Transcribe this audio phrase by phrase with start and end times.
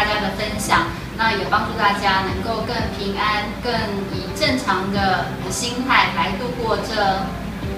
[0.00, 0.86] 大家的分享，
[1.18, 3.70] 那也帮助大家能够更平安、更
[4.16, 6.96] 以正常的心态来度过这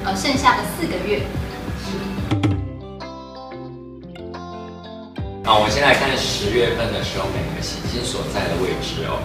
[0.04, 1.26] 呃剩下的四个月。
[5.42, 9.18] 好，我现在看十月份的时候，每个行星所在的位置哦。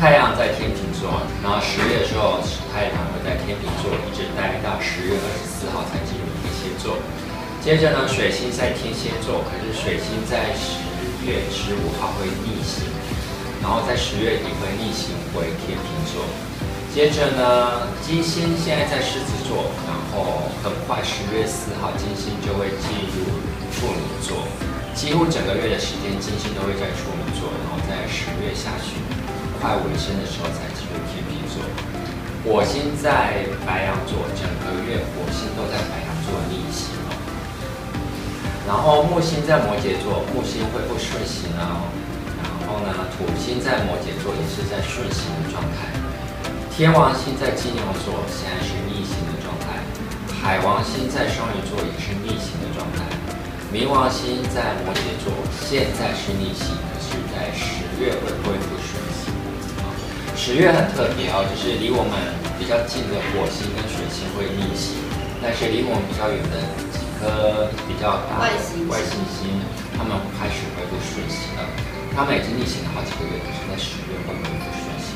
[0.00, 2.40] 太阳在天秤座，然后十月的时候，
[2.72, 6.96] 太阳会在天秤座一直待到十月二十四号才进入天蝎座。
[7.60, 10.80] 接着呢，水星在天蝎座，可是水星在十
[11.26, 12.84] 月十五号会逆行，
[13.62, 16.24] 然后在十月底会逆行回天秤座。
[16.92, 23.40] 接着呢，金星现在在狮子座，然后很快十月四号金星就会进入
[23.72, 24.44] 处女座。
[24.92, 29.00] 几乎整个月的时间，金星都会在处女座，然后在十月下旬
[29.58, 31.64] 快尾声的时候才进入天秤座。
[32.44, 37.01] 火星在白羊座，整个月火星都在白羊座逆行。
[38.66, 41.90] 然后木星在摩羯座，木星会不顺行哦。
[42.38, 45.90] 然后呢，土星在摩羯座也是在顺行的状态。
[46.70, 49.82] 天王星在金牛座，现在是逆行的状态。
[50.40, 53.04] 海王星在双鱼座，也是逆行的状态。
[53.68, 59.34] 冥王星在摩羯座，现在是逆行，可是在十月会恢复顺行。
[60.34, 62.14] 十月很特别哦，就是离我们
[62.58, 64.96] 比较近的火星跟水星会逆行，
[65.42, 66.56] 但是离我们比较远的
[67.22, 69.62] 颗比较大的外行星，外行星，
[69.94, 71.62] 他们开始恢复顺行了。
[72.10, 75.14] 他们已经逆行了好几个月，可是在十月份恢复顺行。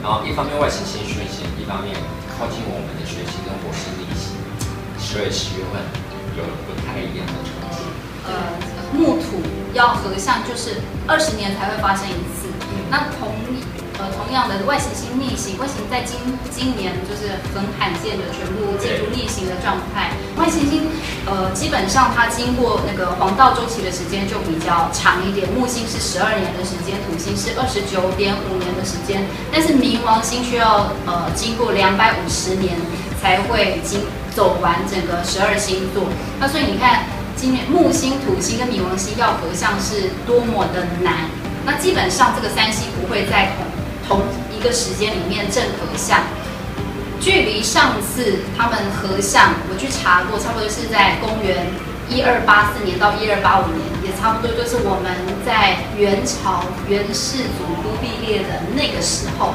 [0.00, 1.92] 然后一方面外行星顺行，一方面
[2.32, 4.32] 靠近我们的水星跟火星逆行，
[4.96, 5.76] 所以十月份。
[6.32, 7.84] 有了不太一样的成绩。
[8.24, 8.32] 呃，
[8.96, 9.36] 木土
[9.74, 12.48] 要合相，就是二十年才会发生一次。
[12.72, 13.28] 嗯、那同
[14.02, 16.18] 呃同样的外行星逆行，外星在今
[16.50, 20.10] 今年就是很罕见的全部进入逆行的状态。
[20.34, 20.90] 外行星
[21.24, 32.74] 呃基本上它经过那个黄道周期的时间就比较长一点，木星是十二年的时间，土星是二十九点五年的时间，但是冥王星需要呃经过两百五十年
[33.22, 34.02] 才会经。
[34.34, 36.08] 走完整个十二星座，
[36.40, 37.04] 那所以你看，
[37.36, 41.28] 今年木星、土星跟冥王星要合相是多么的难。
[41.66, 43.66] 那基本上这个三星不会再同
[44.12, 44.20] 同
[44.54, 46.20] 一个时间里面正合相。
[47.20, 51.66] 距离上次他们合相，我去查过，差不多是在公元
[52.10, 55.14] 一二八四年到一二八五年，也差不多就是我们
[55.46, 59.54] 在元朝元世祖忽必烈的那个时候。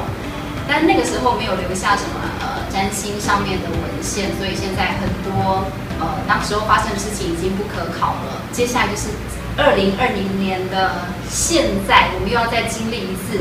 [0.66, 5.64] 但那个时候没有留下什么呃占星上面的文献，所以现在很多
[6.00, 8.42] 呃当时候发生的事情已经不可考了。
[8.52, 9.08] 接下来就是
[9.56, 13.40] 二零二零年的现在，我们又要再经历一次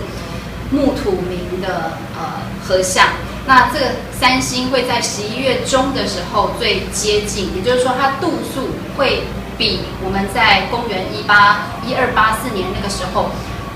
[0.72, 3.07] 木土冥的呃合相。
[3.45, 9.23] 那这个三星会在十一月中的时候最接近，也就是说它度数会
[9.57, 13.29] 比我们在公元一八一二八四年那个时候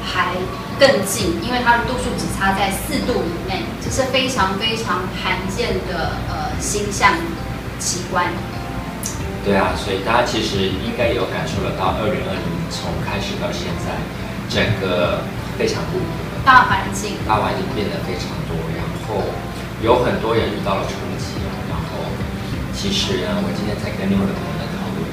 [0.04, 0.36] 还。
[0.82, 7.14] 更近，因为它的度数只差在四度以内，这是非常非常罕见的呃星象
[7.78, 8.26] 奇观。
[9.46, 12.42] 对啊，所以大家其实应该有感受得到，二零二零
[12.72, 13.94] 从开始到现在，
[14.50, 15.22] 整个
[15.56, 16.02] 非常不，
[16.44, 19.22] 大环境，大环境变得非常多，然后
[19.84, 21.38] 有很多人遇到了冲击，
[21.70, 22.02] 然后
[22.74, 25.06] 其实呢，我今天才跟另外一个朋友讨论，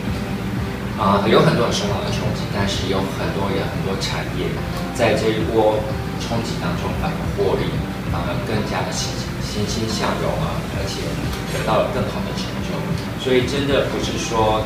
[0.97, 4.49] 啊、呃，有很多人受到了冲击，但是有很多人很多产业。
[4.97, 5.79] 在这一波
[6.19, 7.69] 冲击当中，反而获利，
[8.11, 9.13] 反而更加的欣
[9.45, 11.05] 欣欣向荣啊，而且
[11.53, 12.73] 得到了更好的成就。
[13.23, 14.65] 所以真的不是说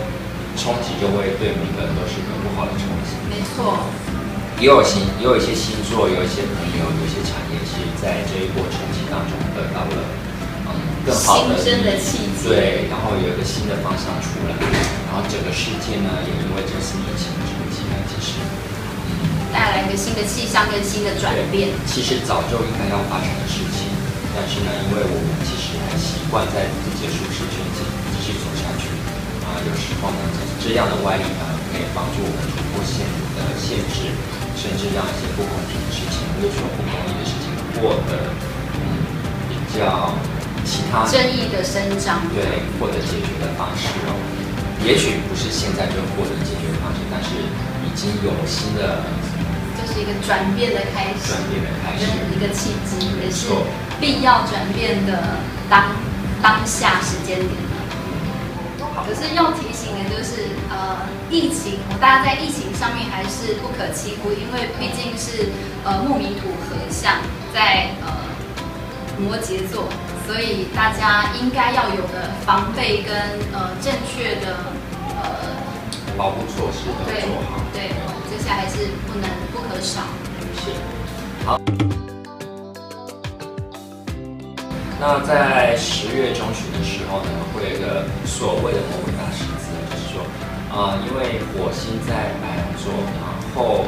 [0.57, 3.19] 冲击就会对每个人都是一个不好的冲击。
[3.29, 3.83] 没错。
[4.63, 9.99] 也有星，也有一些星座，有一些朋友，有一些产业，其实在这一波冲击当中得到了
[10.71, 12.47] 嗯更好的新生的契机。
[12.47, 14.55] 对，然后有一个新的方向出来，
[15.11, 18.39] 然后整个世界呢，也因为这次疫情的冲击呢，其实。
[19.51, 23.91] 带来一个新的气象跟新的转变，其实早就应该要发生的事情，
[24.31, 28.02] 但是呢，因为我们其实还习惯在自己的舒适圈继继续走下去，
[29.53, 30.21] 啊，有时候呢，
[30.65, 34.09] 这样的外力呢，可以帮助我们突破现有的限制，
[34.57, 38.33] 甚至让一些不公平的事情，或者说不公义的事情，获得
[38.81, 38.81] 嗯
[39.53, 40.17] 比较
[40.65, 44.17] 其他正义的伸张，对，获得解决的方式哦。
[44.81, 47.37] 也许不是现在就获得解决的方式，但是
[47.85, 49.05] 已经有新的。
[49.77, 53.49] 就是一个转变的开始，转变的开始，一个契机，也是
[54.01, 55.37] 必要转变的
[55.69, 55.93] 当
[56.41, 57.51] 当下时间点。
[59.07, 65.49] 可是要提醒的就是，呃，疫情，大家在疫情上面还是不可轻忽，因为毕竟是
[65.85, 67.15] 呃木迷土合相，
[67.53, 68.13] 在呃
[69.19, 69.89] 摩羯座，
[70.27, 73.15] 所以大家应该要有的防备跟
[73.53, 74.57] 呃正确的
[75.17, 75.57] 呃
[76.17, 77.61] 保护措施都做好。
[77.73, 77.97] 对，对，
[78.31, 80.03] 这些还是不能不可少。
[80.65, 80.71] 是，
[81.47, 81.59] 好。
[85.03, 90.23] 那在十月中旬的时候呢，会有一个所谓的魔鬼大十字，就是说，
[90.71, 93.85] 啊、呃，因为火星在白羊座，然后。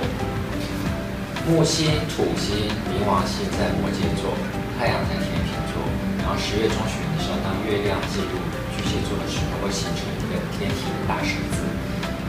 [1.45, 4.33] 木星、土星、冥王星在摩羯座，
[4.81, 5.77] 太阳在天秤座。
[6.25, 8.33] 然后十月中旬的时候，当月亮进入
[8.73, 11.63] 巨蟹座的时候，会形成一个天体的大十字。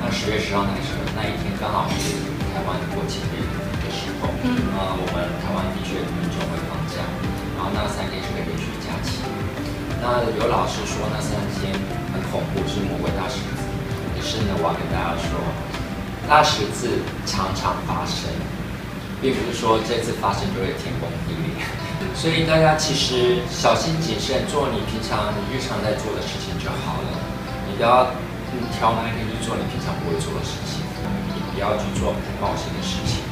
[0.03, 2.11] 那十月十号那个时候，那一天刚好是
[2.51, 3.39] 台湾国庆日
[3.81, 4.27] 的时候。
[4.43, 4.51] 嗯。
[4.75, 6.99] 啊，我们台湾的确民众会放假，
[7.55, 8.51] 然后那三天是个连
[10.01, 11.73] 那有老师说那三天
[12.13, 13.63] 很恐怖，是魔鬼大十字。
[14.15, 15.39] 可是呢，我要跟大家说，
[16.27, 18.29] 大十字常常发生。
[19.23, 21.63] 并不是说这次发生就会天崩地裂，
[22.13, 27.09] 所以大家其实小心谨慎，做你平常你日常在做的事情就好了。
[27.65, 28.11] 你不要
[28.75, 30.83] 挑那一天去做你平常不会做的事情，
[31.33, 33.23] 你不要去做很冒险的事情。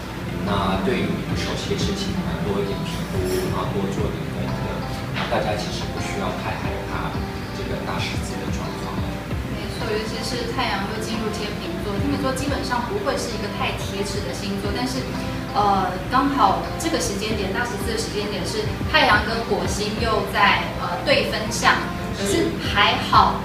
[0.48, 3.20] 那对于你不熟悉的事情，你要多一点评估，
[3.54, 4.33] 然后多做点。
[5.34, 7.10] 大家其实不需要太害怕
[7.58, 8.94] 这个大十字的状况。
[9.50, 15.02] 没错，尤其是太阳又进入天秤座，天秤座基本上不会是一个太铁齿的星座，但是。
[15.56, 21.76] 呃，刚好这个时间点，大十字的时间点是太阳跟火星又在呃对分相，
[22.18, 23.36] 可是还好，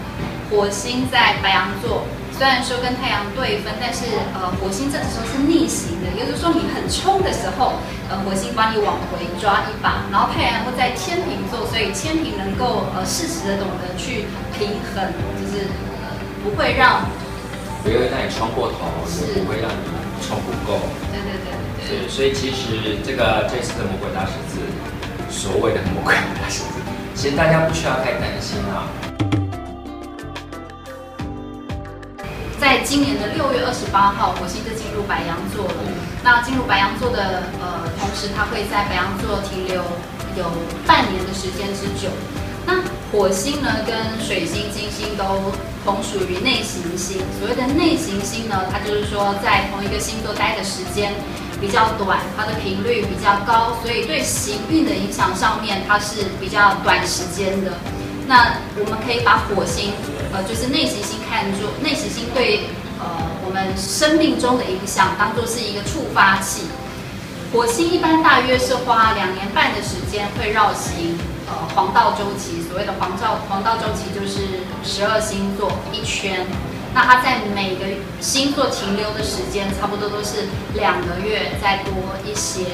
[0.49, 2.07] 火星在白羊座，
[2.39, 15.03] 虽然说跟太阳对分，但是呃火星这个时候是逆行的，也就是说你很冲的时候，呃火星把你往回抓一把，然后太阳会在天秤座，所以天秤能够呃适时的懂得去平衡，
[15.35, 15.67] 就是
[15.99, 16.15] 呃
[16.45, 17.03] 不会让
[17.83, 18.87] 不会让你冲过头，
[19.35, 19.83] 也不会让你
[20.23, 20.79] 冲不够。
[21.11, 21.51] 对对对。
[21.91, 24.63] 对，所以其实这个这次的魔鬼大十字，
[25.29, 26.79] 所谓的魔鬼大十字，
[27.17, 28.87] 其实大家不需要太担心啊。
[32.61, 35.75] 在今年的六月二十八号，火星就进入白羊座了。
[36.23, 39.83] 那进入白羊座的呃，同时它会在白羊座停留
[40.37, 40.51] 有
[40.87, 42.11] 半年的时间之久。
[42.67, 45.53] 那火星呢，跟水星、金星都
[45.85, 47.23] 同属于内行星。
[47.39, 51.13] 所谓的内行星呢，它就是说在同一个星座待的时间。
[51.61, 57.73] 比较短，它的频率比较高，所以对行运的影响上面，它是比较短时间的。
[58.29, 59.91] 那我们可以把火星，
[60.33, 63.07] 呃，就是内行星看作内行星对呃
[63.47, 66.63] 我们生命中的影响，当做是一个触发器。
[67.53, 76.47] 火星一般大约是花两年半的时间会绕行呃黄道周期，所谓的黄道黄道周期就是十二星座一圈。
[76.95, 77.85] 那它在每个
[78.21, 81.93] 星座停留的时间差不多都是两个月再多
[82.25, 82.65] 一些，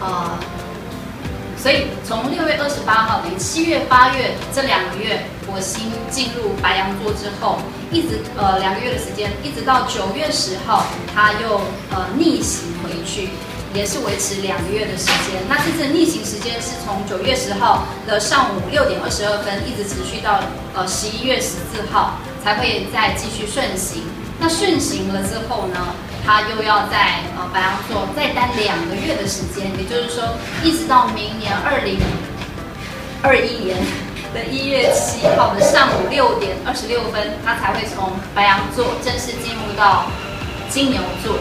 [0.00, 0.38] 呃，
[1.56, 7.58] 所以从六月二十八号等于七月八月这两个月，火星进入白羊座之后，
[7.90, 11.60] 一直呃两个月的时间，一直到九月十号，它又
[11.90, 13.30] 呃逆行回去，
[13.74, 15.42] 也是维持两个月的时间。
[15.48, 20.40] 那这次逆行时间是从九月十号的上午六点二十二分，一直持续到
[20.74, 22.18] 呃十一月十四号。
[22.42, 24.02] 才会再继续顺行。
[24.38, 30.24] 那顺行了之后呢，它又要在呃白羊座再待两个月的时间，也就是说，
[30.64, 31.98] 一直到明年二零
[33.22, 33.76] 二一年
[34.32, 40.06] 的一月七号的上午六点二十六分，它才会从白羊座正式进入到
[40.68, 41.36] 金牛座。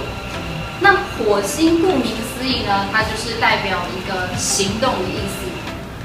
[0.82, 5.48] 那火星顾名思义呢，它就是代表一个行动的意思。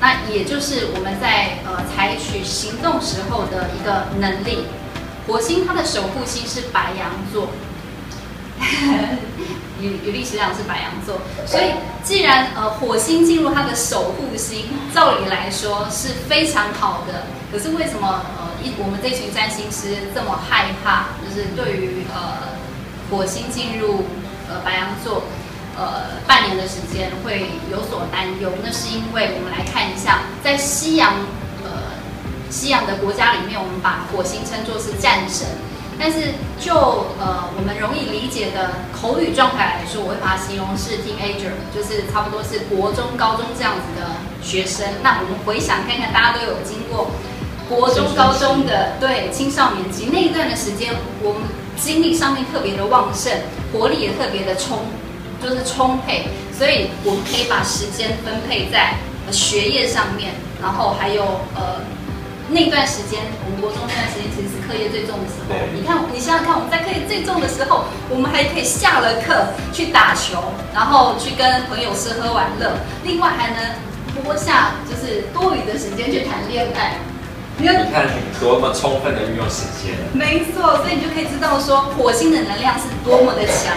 [0.00, 4.66] 那也就是我们在呃采取行动时候的一个能力。
[5.26, 7.48] 火星它的守护星是白羊座，
[9.80, 17.26] 与与历史上是白羊座，所以既然呃火星进入它的守护星，照理来说是非常好的。
[17.50, 21.06] 可是为什么呃一我们这群占星师这么害怕？
[21.22, 22.58] 就是对于呃
[23.10, 24.04] 火星进入
[24.48, 25.24] 呃白羊座
[25.76, 28.50] 呃半年的时间会有所担忧？
[28.62, 31.12] 那是因为我们来看一下，在西洋
[31.64, 31.94] 呃。
[32.50, 35.44] 西洋的国家里面，我们把火星称作是战神，
[36.04, 36.74] 但是就
[37.18, 44.86] 呃我们容易理解的口语状态来说，我会把它形容是 teenager，就是差不多是国中、高中这样子的学生。
[45.02, 47.08] 那我们回想看看，大家都有经过
[47.70, 50.92] 国中、高中的对青少年期那一段的时间，
[51.22, 51.48] 我们
[51.80, 53.32] 精力上面特别的旺盛，
[53.72, 54.80] 活力也特别的充，
[55.42, 58.98] 就是充沛，所以我们可以把时间分配在
[59.32, 61.22] 学业上面，然后还有
[61.54, 61.80] 呃。
[62.48, 65.54] 那段时间，我们国中那段时间其实是课业最重的时候。
[65.72, 70.42] 你看，你想想看，我们在课业最重的时候，我们还可以下了课去打球，
[70.74, 72.72] 然后去跟朋友吃喝玩乐，
[73.02, 73.58] 另外还能
[74.22, 76.96] 播下就是就是多余的时间去谈恋爱。
[77.58, 79.94] 你看你多么充分的运用时间。
[80.14, 83.76] 没错，所以你就可以知道说火星的能量是多么的强。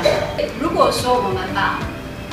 [0.59, 1.79] 如果说我们把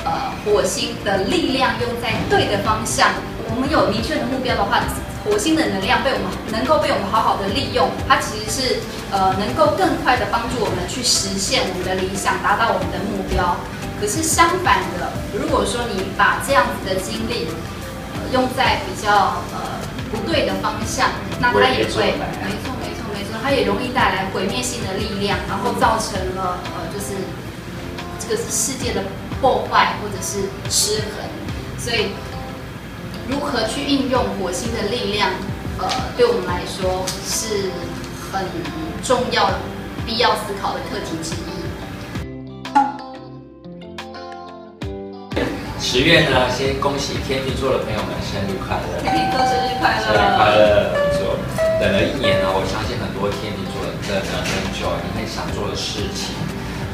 [0.04, 3.10] 呃火星的力量用在对的方向，
[3.50, 4.80] 我们有明确的目标的话，
[5.24, 13.56] 火星的能量被我们能够被我们好好的利用，它其实是呃能够更快的帮助我们去实现我们的理想，达到我们的目标。
[14.00, 17.48] 可是相反的，如果说你把这样子的精力，
[18.32, 19.82] 用在比较呃。
[20.14, 22.14] 不对的方向，那它也会，
[22.46, 27.18] 没错没错没错，它也容易带来毁灭性的力量，然后造成了呃，就是
[28.20, 29.02] 这个是世界的
[29.40, 31.26] 破坏或者是失衡。
[31.76, 32.14] 所以，
[33.28, 35.30] 如何去运用火星的力量，
[35.78, 37.70] 呃，对我们来说是
[38.30, 38.44] 很
[39.02, 39.50] 重要、
[40.04, 41.54] 必要思考的课题之一。
[45.80, 49.00] 十月呢，先恭喜天秤座的朋友们生日快乐！
[49.00, 50.04] 天秤座生日快乐！
[50.04, 50.92] 生日快乐！
[50.92, 51.38] 没错，
[51.80, 56.36] 等了一年呢，我相信很多天秤座的人很久，你很想做的事情，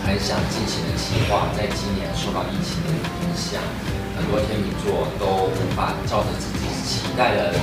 [0.07, 3.59] 很想进行的计划，在今年受到疫情的影响，
[4.21, 7.57] 很多天秤座都无法照着自己期待的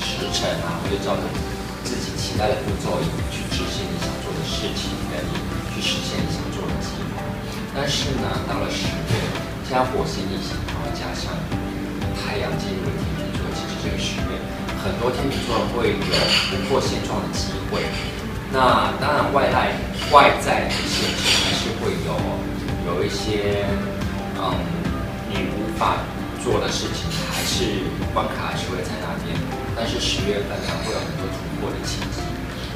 [0.00, 1.22] 时辰啊，或者照着
[1.84, 2.96] 自己期待的步骤
[3.28, 5.36] 去执行你想做的事情，跟你
[5.76, 7.20] 去实现你想做的计划。
[7.76, 9.20] 但是呢，到了十月。
[9.64, 11.32] 加火星逆行，然后加上
[12.20, 14.36] 太阳进入了天秤座，其实这个十月
[14.84, 16.14] 很多天秤座会有
[16.52, 17.80] 突破现状的机会。
[18.52, 19.72] 那当然外来
[20.12, 22.12] 外在的限制还是会有，
[22.86, 23.64] 有一些
[24.36, 24.52] 嗯
[25.78, 26.02] 法
[26.42, 29.34] 做的事情，还是关卡还是会在那边。
[29.74, 32.22] 但是十月份呢，会有很多突破的契机。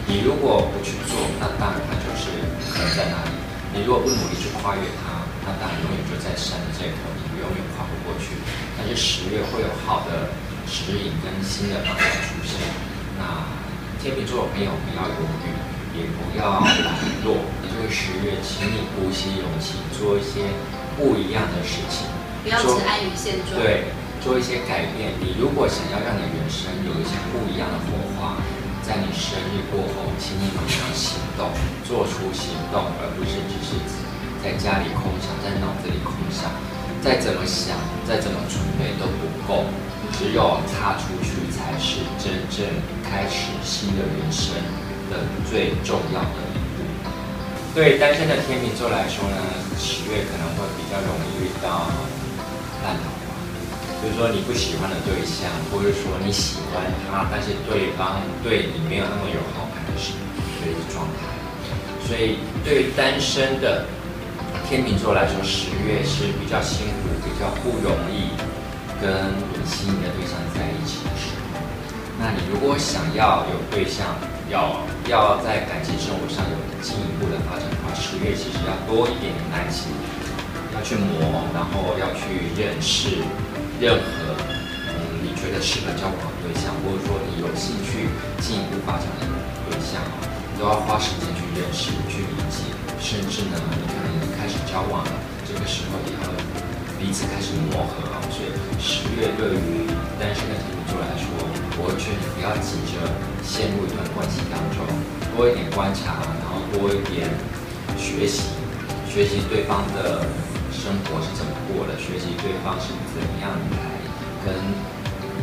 [0.07, 2.33] 你如果不去做，那当然它就是
[2.73, 3.37] 可能在那里。
[3.75, 5.23] 你如果不努力去跨越它。
[5.49, 8.37] 那当然永远就在山的这一头，你永远跨不过去。
[8.76, 10.28] 但是十月会有好的
[10.69, 12.61] 指引跟新的方向出现。
[13.17, 13.49] 那
[13.97, 15.49] 天秤座的朋友不要犹豫，
[15.97, 17.40] 也不要懒惰。
[17.64, 20.52] 这个十月，请你鼓起勇气做一些
[21.00, 22.05] 不一样的事情，
[22.42, 23.61] 不要只安于现状。
[23.61, 23.90] 对，
[24.21, 25.14] 做一些改变。
[25.21, 28.38] 你如果想要让你人生有一些不一样的火花，
[28.83, 31.50] 在你生日过后，请你马上行动，
[31.85, 33.76] 做出行动，而不是只是。
[34.38, 36.47] 在家里空想，在脑子里空想，
[37.02, 37.75] 再怎么想，
[38.07, 39.66] 再怎么准备都不够，
[40.14, 42.62] 只有踏出去才是真正
[43.02, 44.54] 开始新的人生
[45.11, 46.87] 的最重要的一步。
[47.75, 49.37] 对单身的天秤座来说呢，
[49.75, 51.90] 十月可能会比较容易遇到
[52.82, 53.32] 烂桃花，
[54.02, 60.12] 就是说你不喜欢的对象，或者说你喜欢他，但是对方对你没有那么有好感的是
[60.64, 61.26] 这个状态。
[62.06, 63.85] 所以对于单身的。
[64.68, 68.28] 天秤座来说，十月是比较辛苦、比较不容易
[69.00, 69.08] 跟
[69.49, 71.56] 你心仪的对象在一起的时候。
[72.20, 74.04] 那你如果想要有对象，
[74.52, 79.88] 要要在感情生活上有进一步的发展的话，十月其实要多一点点耐心，
[80.78, 83.18] 要去磨，然后要去认识
[83.82, 84.38] 任何
[84.87, 84.94] 嗯
[85.26, 88.06] 你觉得适合交往的对象，或者说你有兴趣
[88.38, 89.26] 进一步发展的
[89.66, 89.99] 对象，
[90.54, 92.70] 都要花时间去认识、去理解，
[93.02, 94.08] 甚至呢，你可能。
[94.38, 95.11] 开始交往了，
[95.44, 96.30] 这个时候也要
[96.97, 98.23] 彼此开始磨合啊。
[98.30, 98.49] 所以
[98.80, 99.85] 十月对于
[100.18, 101.26] 单身的天秤座来说，
[101.76, 103.02] 我会劝你不要急着
[103.42, 104.87] 陷入一段关系当中，
[105.35, 107.28] 多一点观察，然后多一点
[107.99, 108.54] 学习，
[109.11, 110.23] 学习对方的
[110.88, 114.00] 生活是怎么过的，学习对方是怎么样来
[114.40, 114.57] 跟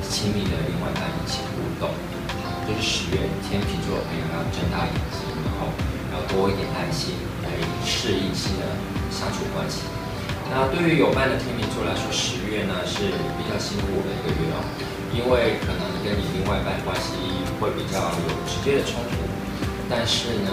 [0.02, 1.94] 亲密的另外一半一起互动。
[2.66, 5.70] 这、就是十月天秤座的朋友要睁大眼睛，然后
[6.10, 7.14] 要多一点耐心
[7.46, 7.54] 来
[7.86, 8.66] 适应新的。
[9.14, 9.86] 相处关系，
[10.50, 13.06] 那对于有伴的天秤座来说，十月呢是
[13.38, 14.66] 比较辛苦的一个月哦，
[15.14, 17.14] 因为可能跟你另外一半关系
[17.62, 19.22] 会比较有直接的冲突，
[19.88, 20.50] 但是呢，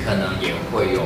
[0.00, 1.04] 可能也会有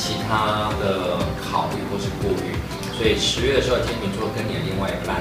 [0.00, 2.56] 其他的考虑或是顾虑，
[2.96, 5.20] 所以十月的时候，天秤座跟你的另外一半，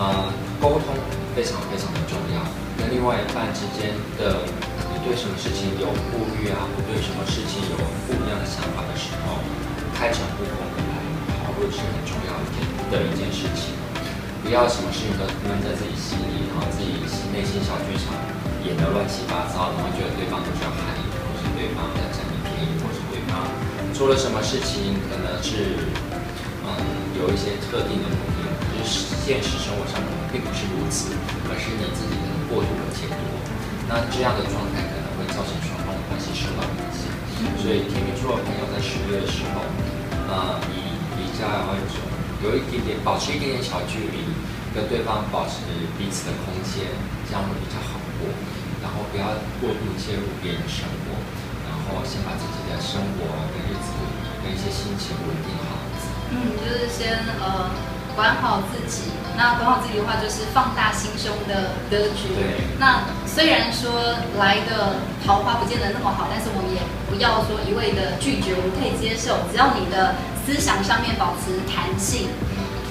[0.00, 0.96] 呃，沟通
[1.36, 2.40] 非常非常的重要，
[2.80, 4.48] 跟另外一半之间的。
[4.88, 7.76] 你对什么事情有顾虑啊，或对什么事情有
[8.08, 9.38] 不一样的想法的时候，
[9.94, 10.96] 开诚布公的来
[11.44, 12.56] 讨论是很重要的
[12.90, 13.76] 的一件事情。
[14.42, 16.98] 不要什么事情都闷在自己心里，然后自己
[17.30, 18.10] 内心小剧场
[18.64, 22.02] 演得乱七八糟，然后觉得对方都是要害你，或是对方在
[23.30, 23.48] 啊，
[23.92, 25.88] 做了什么事情可能是
[26.64, 26.68] 嗯
[27.18, 31.12] 有一些特定的目的，可是现实生活上可能并不是如此，
[31.48, 33.20] 而是你自己的过度的解读。
[33.88, 37.08] 那这样的状态可能会造成双方的关系受到影响，
[37.60, 39.64] 所以天秤座朋友在十月的时候，
[40.28, 41.96] 呃，以比较有一种
[42.44, 44.28] 有一点点保持一点点小距离，
[44.76, 45.64] 跟对方保持
[45.96, 46.84] 彼此的空间，
[47.26, 48.28] 这样会比较好过。
[48.78, 49.26] 然后不要
[49.58, 51.17] 过度介入别人的生活，
[51.88, 53.88] 后先把自己的生活跟日子
[54.44, 55.80] 跟一些心情稳定好。
[56.30, 57.70] 嗯，就是先呃
[58.14, 59.10] 管好自己。
[59.36, 62.34] 那管好自己的话，就是放大心胸的格局。
[62.34, 62.66] 对。
[62.78, 72.28] 那虽然说来的桃花不见得那么好，但是我们也不要说一味的拒绝，我们可以接受，只要你的思想上面保持弹性。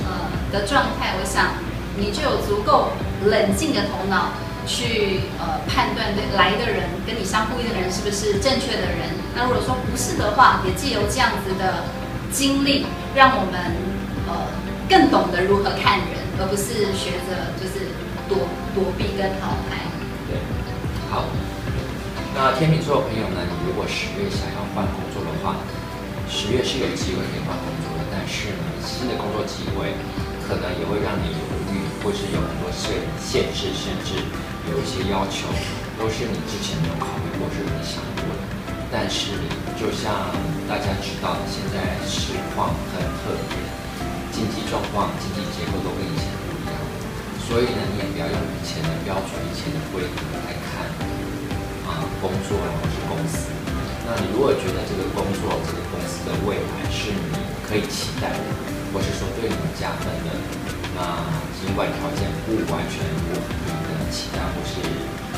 [0.08, 1.60] 呃的状态，我想
[1.98, 2.94] 你就有足够
[3.26, 4.32] 冷静的头脑
[4.68, 9.16] 去呃判断对来的人跟你相呼应的人是不是正确的人。
[9.34, 11.88] 那如果说不是的话，也借由这样子的
[12.30, 13.56] 经历，让我们
[14.28, 14.52] 呃
[14.90, 17.88] 更懂得如何看人，而不是学着就是
[18.28, 18.44] 躲
[18.76, 19.88] 躲避跟逃开。
[20.28, 20.38] 对，
[21.10, 21.24] 好。
[22.36, 25.56] 那天秤座的朋友呢，你如果十月想要换工作的话，
[26.30, 29.96] 十月是有机会可以换工作的，但是呢，新的工作机会。
[30.48, 31.44] 可能也会让你犹
[31.76, 34.16] 豫，或是有很多限限制，甚至
[34.72, 35.48] 有一些要求，
[35.96, 38.42] 都是你之前没有考虑过，是没想过的。
[38.92, 39.36] 但是，
[39.80, 40.32] 就像
[40.68, 43.56] 大家知道的，现在实况很特别，
[44.32, 46.76] 经济状况、经济结构都跟以前不一样，
[47.48, 50.88] 所以呢，你也不要用以前的标准、以前的规格来看
[51.88, 53.52] 啊工作，然后是公司。
[54.08, 57.36] 那你如果觉得这个工作、这个公司的未来是你
[57.68, 58.44] 可以期待的，
[58.96, 60.32] 或是说对你加分的，
[60.96, 61.28] 那
[61.60, 64.80] 尽管条件不完全符合期待或是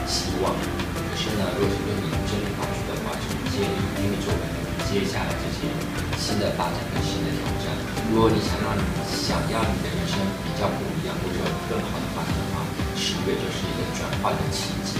[0.06, 4.58] 希望，可是呢，若是对你真的帮助的话，就建议天秤座的人
[4.90, 5.70] 接下来这些
[6.18, 7.74] 新的发展跟新的挑战。
[8.10, 12.66] 如果你想让你想要你的人生比较不一样，或者有更好的发展的话，
[12.98, 14.98] 十月就是一个转换的契机。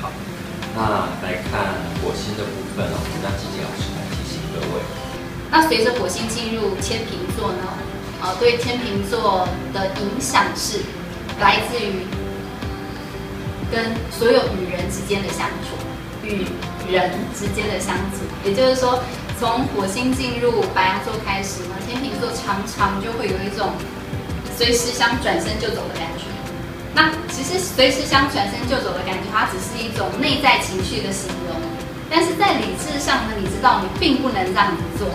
[0.00, 0.08] 好，
[0.74, 4.80] 那来看火星的部分哦，我们让季姐老师来提醒各位。
[5.50, 7.76] 那随着火星进入天秤座呢，
[8.22, 10.80] 呃，对天秤座的影响是
[11.38, 12.08] 来自于
[13.72, 15.72] 跟所有与人之间的相处，
[16.22, 16.44] 与
[16.92, 18.20] 人之间的相处。
[18.44, 19.02] 也就是说，
[19.40, 23.72] 从火星进入白羊座开始呢，天秤座常常就会有一种
[24.56, 26.28] 随时想转身就走的感觉。
[26.94, 31.56] 那其实随时想转身就走的感觉，它只是一种内在情绪的形容，
[32.10, 35.08] 但是在理智上呢，你知道你并不能这样子做。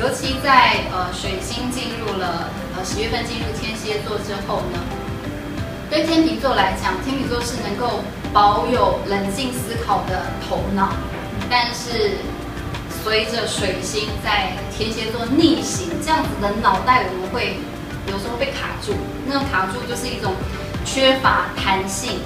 [0.00, 4.80] 尤其在呃水星进入了呃十月份进入天蝎座之后呢，
[5.94, 8.02] 对天秤座来讲，天秤座是能够
[8.32, 10.88] 保有冷静思考的头脑，
[11.48, 12.18] 但是
[13.00, 17.60] 随着水星在天蝎座逆行，这样子的脑袋我们会
[18.08, 18.92] 有时候被卡住，
[19.28, 20.32] 那卡住就是一种
[20.84, 22.18] 缺乏弹性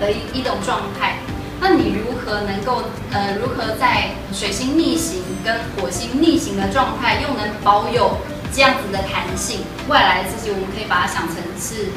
[0.00, 1.18] 的一一种状态。
[1.60, 2.82] 那你如何能够
[3.12, 8.18] 呃，如何在水星逆行跟火星逆行的状态，又能保有
[8.52, 9.60] 这样子的弹性？
[9.88, 11.92] 未来自己我们可以把它想成是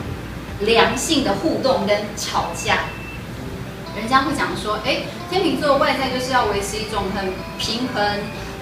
[0.61, 2.79] 良性的互动跟吵架。
[3.95, 8.03] 人家会讲说，哎，天秤座外在就是要维持一种很平衡、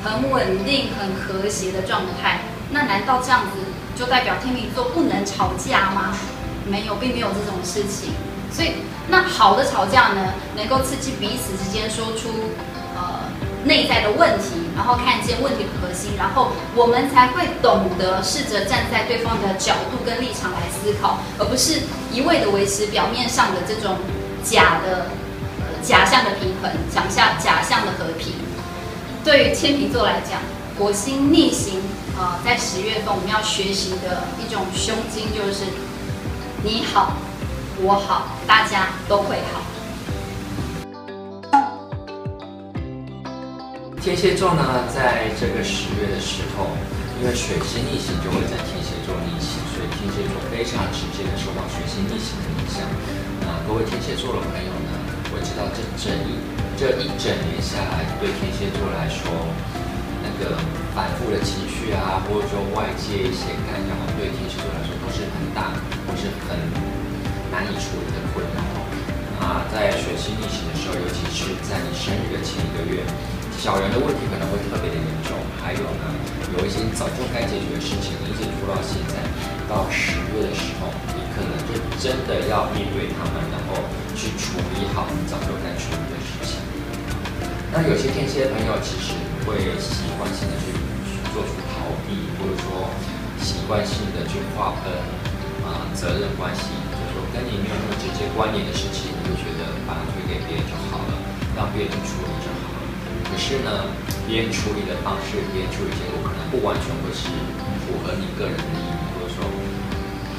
[0.03, 2.39] 很稳定、很和谐的状态。
[2.71, 3.59] 那难道这样子
[3.95, 6.15] 就代表天秤座不能吵架吗？
[6.65, 8.13] 没有，并没有这种事情。
[8.51, 8.73] 所以，
[9.07, 12.29] 那好的吵架呢，能够刺激彼此之间说出
[12.95, 13.29] 呃
[13.63, 21.81] 内在的问题，然后看见问题的核心，然后我们才会懂得试着站在对方的角度跟立场来思考，而不是
[22.13, 23.97] 一味的维持表面上的这种
[24.41, 25.07] 假的
[25.83, 28.35] 假象的平衡，讲下假象的和平。
[29.21, 30.39] 对于天秤座来讲，
[30.79, 31.81] 火星逆行
[32.17, 35.65] 啊、呃，在十月份我们要学习的一种胸襟就是
[36.63, 37.17] 你好。
[37.81, 39.59] 我好，大家都会好。
[44.09, 46.73] 天蝎座呢，在这个十月的时候，
[47.21, 52.81] 因为水星逆行就会在天蝎座逆行，所以天蝎座非常直接的受到水星逆行的影响。
[53.45, 54.91] 那各位天蝎座的朋友呢，
[55.29, 56.41] 我知道这整一
[56.73, 59.29] 这一整年下来，对天蝎座来说，
[60.25, 60.57] 那个
[60.97, 65.77] 反复的情绪啊，或者说外界一些干扰，对天蝎座来说都是很大，
[66.09, 66.57] 或是很。
[67.53, 68.61] 难以处理的困扰
[69.41, 73.01] 啊，在水星逆行的时候，尤其是在你生日的前一个月，
[73.59, 75.35] 小人的问题可能会特别的严重。
[75.59, 76.07] 还有呢，
[76.55, 79.19] 有一些早就该解决的事情，一直拖到现在，
[79.67, 83.83] 到十月的时候，你可能就真的要面对他们，然后
[84.15, 86.63] 去处理好你早就该处理的事情。
[87.75, 89.11] 那有些天蝎朋友其实
[89.43, 90.71] 会习惯性的去
[91.35, 92.87] 做出逃避，或者说
[93.43, 94.87] 习惯性的去划分
[95.67, 96.63] 啊责任关系。
[96.95, 101.13] 就是说跟你没有那么直接关联的事情，你就觉得把它推给别人就好了，
[101.59, 102.38] 让别人处理。
[103.39, 103.71] 是呢，
[104.27, 107.31] 别人处理的方式，别人处理结果可能不完全会是
[107.87, 109.47] 符合你个人的利益，或者说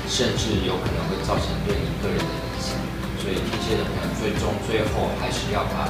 [0.04, 2.76] 甚至有可能会造成对你个人的影响。
[3.16, 5.88] 所以天蝎的朋友最终最后还是要把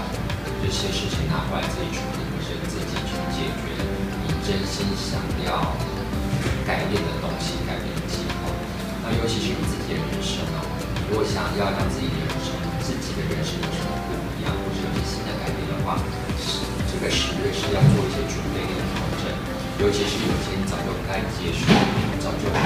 [0.62, 3.74] 这些事情拿回来自己处理，或是自己去解决
[4.22, 5.74] 你真心想要
[6.62, 8.48] 改变的东西、改变的计划。
[9.02, 10.62] 那尤其是你自己的人生哦，
[10.94, 15.98] 你如果想要让自己的人生、自己的人生有什么不一样，或是有些新的改变的话，
[17.00, 19.32] 这个十月是要做一些准备跟调整，
[19.80, 21.64] 尤其是有些早就该结束、
[22.20, 22.60] 早就该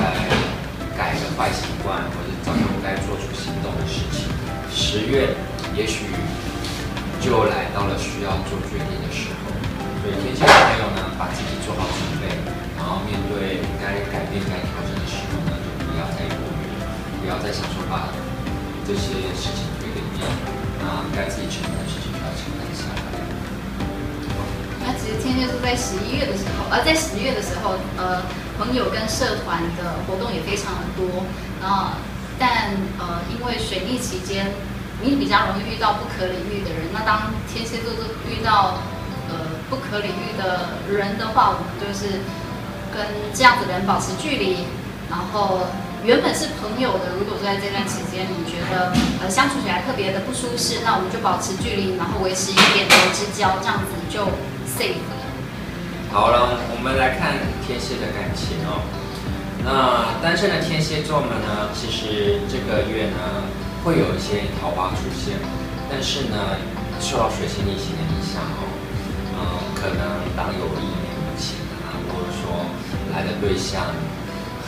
[0.99, 4.27] 改的坏习惯，或者早就该做出行动的事情。
[4.75, 5.31] 十月
[5.79, 6.11] 也许
[7.23, 9.55] 就来到了需要做决定的时候，
[10.03, 12.27] 所以天蝎的朋友呢，把自己做好准备，
[12.75, 16.75] 然后面对该改变、该调整的时候呢，就不要再犹豫，
[17.23, 18.11] 不要再想说把
[18.83, 20.35] 这些事情推给别人，
[20.83, 22.04] 那该自己承担的事情
[25.23, 28.23] 天蝎座在十一月的时候，而、呃、在十月的时候，呃，
[28.59, 31.25] 朋友跟社团的活动也非常的多，
[31.61, 31.93] 然后。
[32.37, 34.51] 但呃，因为水逆期间，
[35.01, 36.91] 你比较容易遇到不可理喻的人。
[36.93, 37.95] 那当天蝎座
[38.29, 38.83] 遇到
[39.31, 42.19] 呃不可理喻的人的话，我们就是
[42.93, 44.67] 跟这样子的人保持距离。
[45.09, 45.61] 然后
[46.03, 48.91] 原本是朋友的，如果在这段期间你觉得
[49.23, 54.27] 呃相处起来特别的不舒适，那我们就保持距离，然后维持一点点之交，这样子就
[54.67, 55.03] safe。
[56.13, 57.35] 好了，我们来看
[57.67, 58.87] 天蝎的感情哦。
[59.65, 63.49] 那单身的天蝎座们呢，其实这个月呢
[63.83, 65.35] 会有一些桃花出现，
[65.91, 66.37] 但是呢
[67.01, 68.63] 受到水星逆行的影响哦，
[69.35, 69.41] 嗯，
[69.75, 72.69] 可能当有一年无情啊，或者说
[73.11, 73.89] 来的对象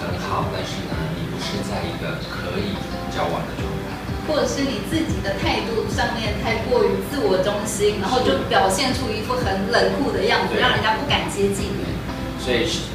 [0.00, 2.74] 很好，但是呢你不是在一个可以
[3.14, 3.95] 交往的状态，
[4.28, 11.84] 或者是你自己的态度上面太过于自我中心，然后就表现出一副很冷酷的样子，让人家不敢接近你，
[12.42, 12.94] 所以十。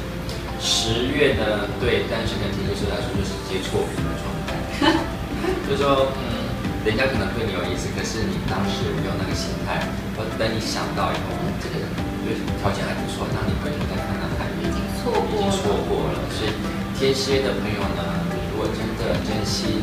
[0.62, 4.54] 十月呢，对单身的天蝎座来说就是接错人的状态，
[5.66, 6.46] 就是说，嗯，
[6.86, 9.82] 人家可能对你有意思，可是你当时没有那个心态，
[10.14, 11.90] 或等你想到以后，这个人
[12.22, 16.22] 对条件还不错，当你回头再看看看，已经错过，已经错过了。
[16.30, 16.54] 所以
[16.94, 18.22] 天蝎的朋友呢，
[18.54, 19.82] 如果真的真心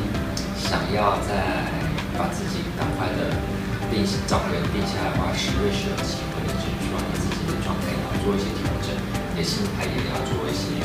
[0.70, 1.66] 想要再
[2.14, 3.34] 把自己赶快的
[3.90, 8.94] 定找个人定下来的话，十月是有机会的，就是说你自己的状态要做一些调整。
[9.42, 10.84] 心态也要做一些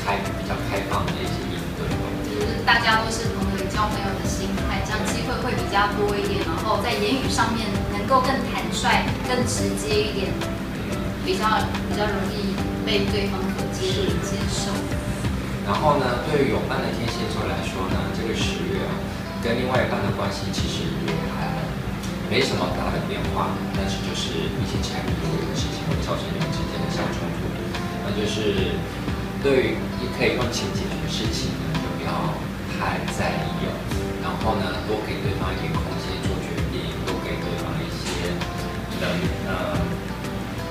[0.00, 1.84] 开比较开放的一些应对，
[2.30, 10.30] 就是大家都是朋友交朋友的心态，这样机会会比较多一点，然后在言语上面能够更坦率、更直接一点，
[11.26, 11.44] 比较
[11.90, 12.54] 比较容易
[12.86, 14.70] 被对方可接接受。
[15.66, 18.61] 然后呢，对于有伴的天蝎座来说呢，这个十月啊，
[19.42, 21.50] 跟另外一半的关系其实也还
[22.30, 27.50] 没什么大的变化，但是就是一些柴米油盐的事情会造成你们之间的小冲突。
[28.06, 28.78] 那就是
[29.42, 32.38] 对于你可以用钱解决的事情呢，就不要
[32.70, 33.74] 太在意哦。
[34.22, 38.30] 然后呢，多给对方一点空间做决定，多给对方一些
[39.02, 39.10] 的
[39.50, 39.74] 呃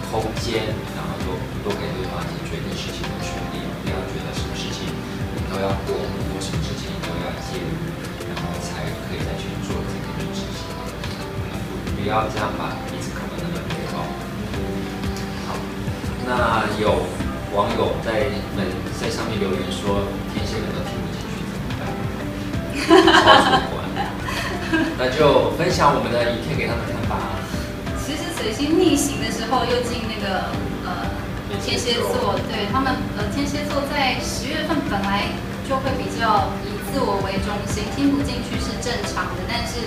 [0.08, 1.36] 空间，然后多
[1.68, 3.60] 多给对方一些决定事情的权利。
[3.84, 5.92] 不要觉得什么事情你都要过，
[6.32, 8.01] 或什么事情都要介入，
[8.62, 10.62] 才可以再去做这个事情。
[11.98, 13.98] 不要这样吧，一直搞得那么累哦。
[15.48, 15.50] 好，
[16.26, 16.32] 那
[16.82, 17.06] 有。
[17.52, 18.64] 网友在本
[18.96, 21.84] 在上面留言说：“天蝎人都听不进去怎么办？”
[23.12, 23.84] 超主观。
[24.96, 27.36] 那就分享我们的影片给他们看吧。
[28.00, 30.56] 其实水星逆行的时候又进那个
[30.88, 31.12] 呃
[31.60, 35.36] 天蝎座，对他们呃天蝎座在十月份本来
[35.68, 39.42] 就会比较以自我为中心，听不进去是正常的。
[39.48, 39.80] 但是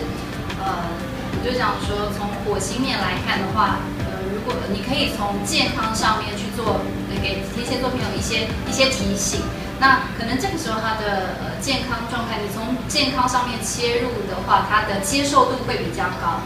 [0.58, 0.88] 呃，
[1.36, 3.78] 我就想说，从火星面来看的话。
[4.04, 6.80] 呃，如果你可以从健康上面去做，
[7.22, 9.40] 给天蝎座朋友一些一些提醒。
[9.80, 16.40] 那可能这个时候他的呃健康状态，你从健康上面切入的话，他的接受度会比较高。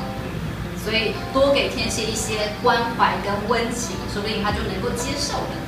[0.84, 5.58] 所以多给天蝎一些关怀跟温情，说不定他就能够接受的。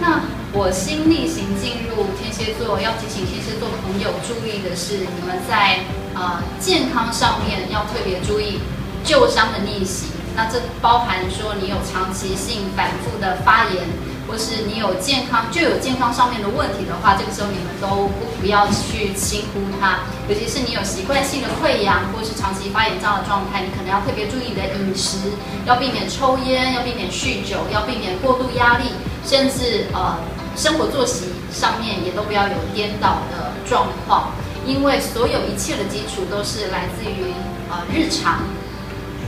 [0.00, 5.80] 那我星逆行进入天蝎座，要提醒天蝎座朋友注意的是，你们在
[6.14, 8.58] 呃健康上面要特别注意
[9.04, 10.06] 旧伤的逆袭。
[10.34, 13.84] 那这包含说你有长期性反复的发炎，
[14.26, 20.00] 或是你有健康就有健康上面的问题的话，这个时候你们都不不要去轻忽它。
[20.30, 25.18] 尤其是你有习惯性的溃疡或是长期发炎这样的状态，你可能要特别注意你的饮食，
[25.66, 28.94] 要避免抽烟，要避免酗酒，要避免过度压力，
[29.26, 30.16] 甚至呃
[30.56, 34.32] 生活作息上面也都不要有颠倒的状况，
[34.66, 37.32] 因为所有一切的基础都是来自于
[37.70, 38.40] 呃日常，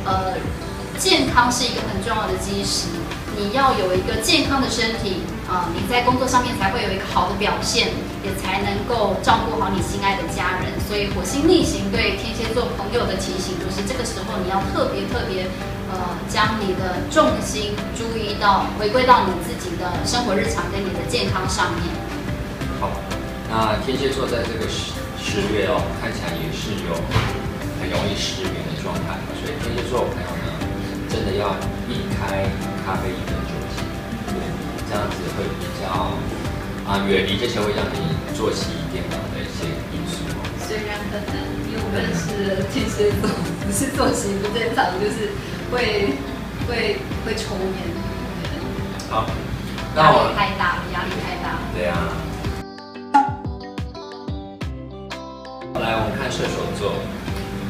[0.04, 0.34] 呃。
[0.98, 2.88] 健康是一个很重要的基石，
[3.34, 7.88] 你要有一个健康的身体，啊，你在工作上面才会有一个好的表现，
[8.22, 10.74] 也才能够照顾好你心爱的家人。
[10.88, 15.46] 所以火星逆行对天蝎座朋友的提醒就是，这个时候你要特别特别，
[15.90, 15.96] 呃，
[16.28, 21.82] 将你的重心注意到回归到你自己的生活日常跟你的健康上面。
[22.80, 22.90] 好，
[23.48, 26.96] 那天蝎座在这个十十月哦，看起来也是有
[27.80, 30.48] 很容易失眠的状态，所以天蝎座朋友呢，
[31.08, 31.54] 真的要
[31.86, 32.44] 避开
[32.84, 33.84] 咖啡因的酒精，
[34.28, 34.36] 对。
[34.90, 35.86] 这样子会比较
[36.90, 38.02] 啊，远离这些会让你
[38.34, 39.62] 作息颠倒的一些
[39.94, 40.26] 因素。
[40.66, 41.38] 虽然可能
[41.70, 43.30] 因为我们是天蝎座，
[43.62, 45.30] 不是作息不正常，就是
[45.70, 46.18] 会
[46.66, 47.86] 会会抽烟。
[49.06, 49.22] 好，
[49.94, 51.62] 那我压力太大了，压力太大。
[51.78, 52.10] 对啊。
[55.78, 56.90] 来，我们看射手座。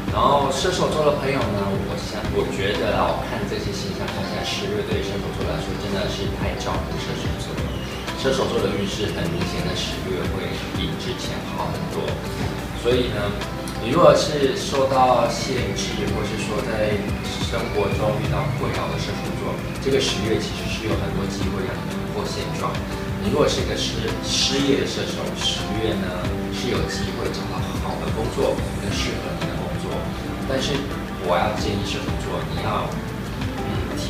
[0.09, 7.69] 然后射手座的朋友呢，我想我觉得啊，我看这些形象，看起来十月对射手座来说真的是太照顾射手座了。
[8.21, 10.45] 射手座的运势很明显的十月会
[10.77, 12.05] 比之前好很多。
[12.85, 13.33] 所以呢，
[13.81, 17.01] 你如果是受到限制，或是说在
[17.49, 22.69] 生活中遇到困扰的射手座，这个十月其实是有很多机会让你突破现状。
[23.25, 26.21] 你如果是一个失失业的射手，十月呢
[26.53, 28.53] 是有机会找到好的工作，
[28.85, 29.89] 更适合你的工作。
[30.45, 30.77] 但是
[31.25, 32.85] 我要建议射手座，你要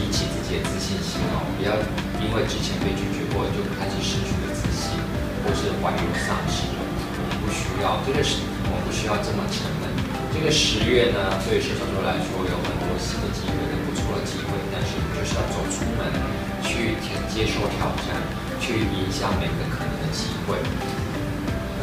[0.01, 1.77] 提起自己的自信心哦，不要
[2.25, 4.97] 因为之前被拒绝过就开始失去了自信，
[5.45, 6.81] 或是怀有丧失了。
[6.81, 9.93] 我们不需要这个是，我们不需要这么沉闷。
[10.33, 16.09] 这个十月呢，对射手座来说有很多新的机会，很不错的机会，但是你就是要走出门，
[16.65, 16.97] 去
[17.29, 18.17] 接受挑战，
[18.57, 20.57] 去影响每个可能的机会。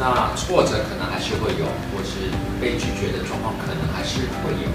[0.02, 4.66] 那挫折可能还是会有，或是被拒绝的状况可能还是会有，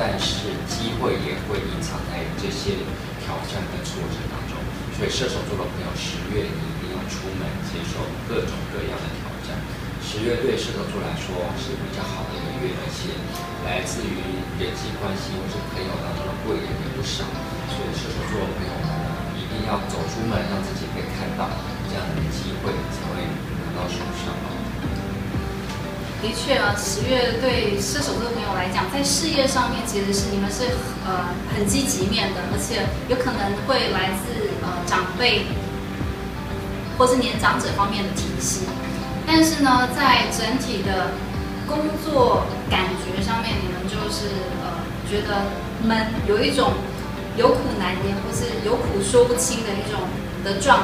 [0.00, 2.72] 但是机会也会隐藏在这些
[3.20, 4.56] 挑战跟挫折当中。
[4.96, 9.60] 所以射手座的朋友，十月你一定要出门接受各种各样的挑战。
[10.00, 13.12] 十月对射手座来说是比较好的一个月，而且
[13.68, 17.28] 来自于人际关系或是朋友当中的贵人也不少。
[17.68, 18.88] 所以射手座的朋友们，
[19.36, 21.44] 一定要走出门，让自己被看到，
[21.92, 24.32] 这样的机会才会拿到手上。
[26.22, 30.64] 的确啊，十月对射手座朋友来讲，在事业上面其实是你们是
[31.06, 35.46] 呃很积极面的，而且有可能会来自呃长辈
[36.98, 38.66] 或是年长者方面的提携。
[39.26, 41.12] 但是呢，在整体的
[41.66, 44.28] 工作感觉上面，你们就是
[44.60, 45.48] 呃觉得
[45.82, 46.72] 闷，有一种
[47.38, 50.00] 有苦难言或是有苦说不清的一种
[50.44, 50.80] 的状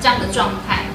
[0.00, 0.89] 这样的状态。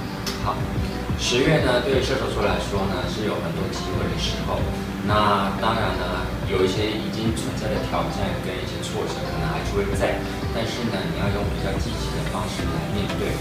[1.18, 4.60] 十月呢，对射手座来说呢，是有很多机会的时候。
[5.08, 10.18] 那当然呢，有一些已经存在的挑战跟一些挫折，可能还是会在。
[10.54, 13.34] 但是呢，你要用比较积极的方式来面对，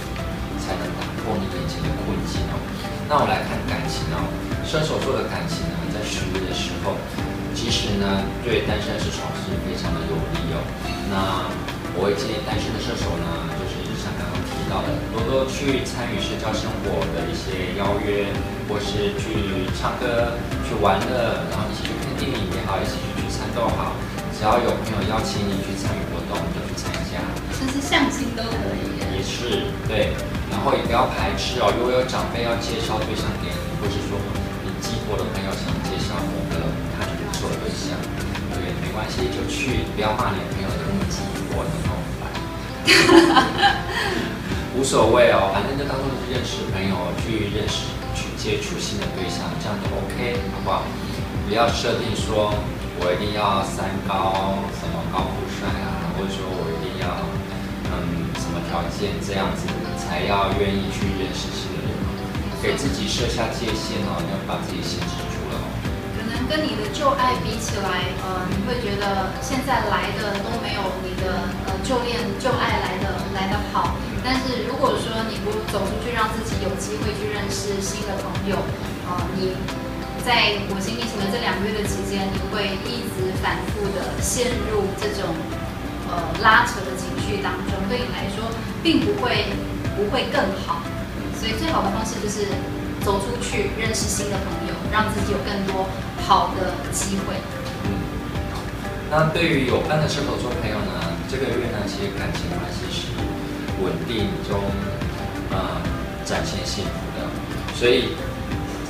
[0.63, 2.57] 才能打破你眼前的困境哦。
[3.09, 4.29] 那我来看感情哦，
[4.65, 6.97] 射手座的感情呢，在十月的时候，
[7.53, 10.61] 其实呢，对单身的射手是非常的有利哦。
[11.11, 11.49] 那
[11.97, 13.27] 我会建议单身的射手呢，
[14.65, 14.75] 就是。
[14.75, 18.27] 到的，多多去参与社交生活的一些邀约，
[18.67, 20.35] 或是去唱歌、
[20.67, 23.93] 去玩乐，然后一起去看电影也好，一起去聚餐都好，
[24.35, 27.21] 只要有朋友邀请你去参与活动，你就去参加。
[27.55, 28.99] 甚至相亲都可以。
[29.15, 30.11] 也是对，
[30.51, 31.71] 然后也不要排斥哦。
[31.79, 34.19] 如果有长辈要介绍对象给你，或是说
[34.67, 36.59] 你激活的朋友想介绍某个
[36.99, 37.95] 他觉得不错的对象，
[38.51, 42.27] 对，没关系，就去，不要骂你朋友的那么鸡婆，那么烦。
[44.77, 50.83] 无所谓哦，反正就当做是认识朋友，去认识、去接触新的对象，这样就 OK，好不好？
[51.47, 52.51] 不要设定说
[52.99, 57.07] 我一定要三高，什么高富帅啊，或者说我一定要
[57.95, 61.95] 嗯什么条件这样子才要愿意去认识新的人，
[62.59, 65.61] 给自己设下界限哦，你要把自己限制住了。
[66.19, 73.95] 可能跟你的旧爱比起来，呃，你会觉得现在来的都没有你的呃旧恋旧爱来的来的好。
[74.25, 78.57] 但是如果说你不走出去，让自己有机会去认识新的朋友，
[79.05, 79.53] 呃，你
[80.25, 85.29] 在火星逆行的这两个月的期间，你会一直反复的陷入这种
[86.09, 88.49] 呃拉扯的情绪当中，对你来说
[88.83, 89.53] 并不会
[89.93, 90.81] 不会更好。
[91.37, 92.49] 所以最好的方式就是
[93.05, 95.85] 走出去，认识新的朋友，让自己有更多
[96.25, 97.37] 好的机会。
[97.85, 97.93] 嗯，
[99.11, 102.94] 那对于有伴的射手座朋友呢，这个月呢，其实感情关系。
[103.83, 104.61] 稳定中，
[105.51, 105.83] 呃，
[106.25, 107.27] 展现幸福的，
[107.75, 108.15] 所以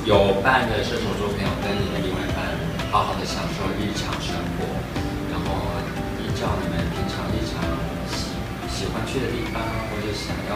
[0.05, 2.45] 有伴的射手座朋友跟你的另外一半
[2.91, 4.65] 好好的享受日常生活，
[5.33, 5.47] 然后
[6.21, 7.57] 依照你们平常日常
[8.13, 8.29] 喜
[8.69, 9.57] 喜欢去的地方
[9.89, 10.53] 或者想要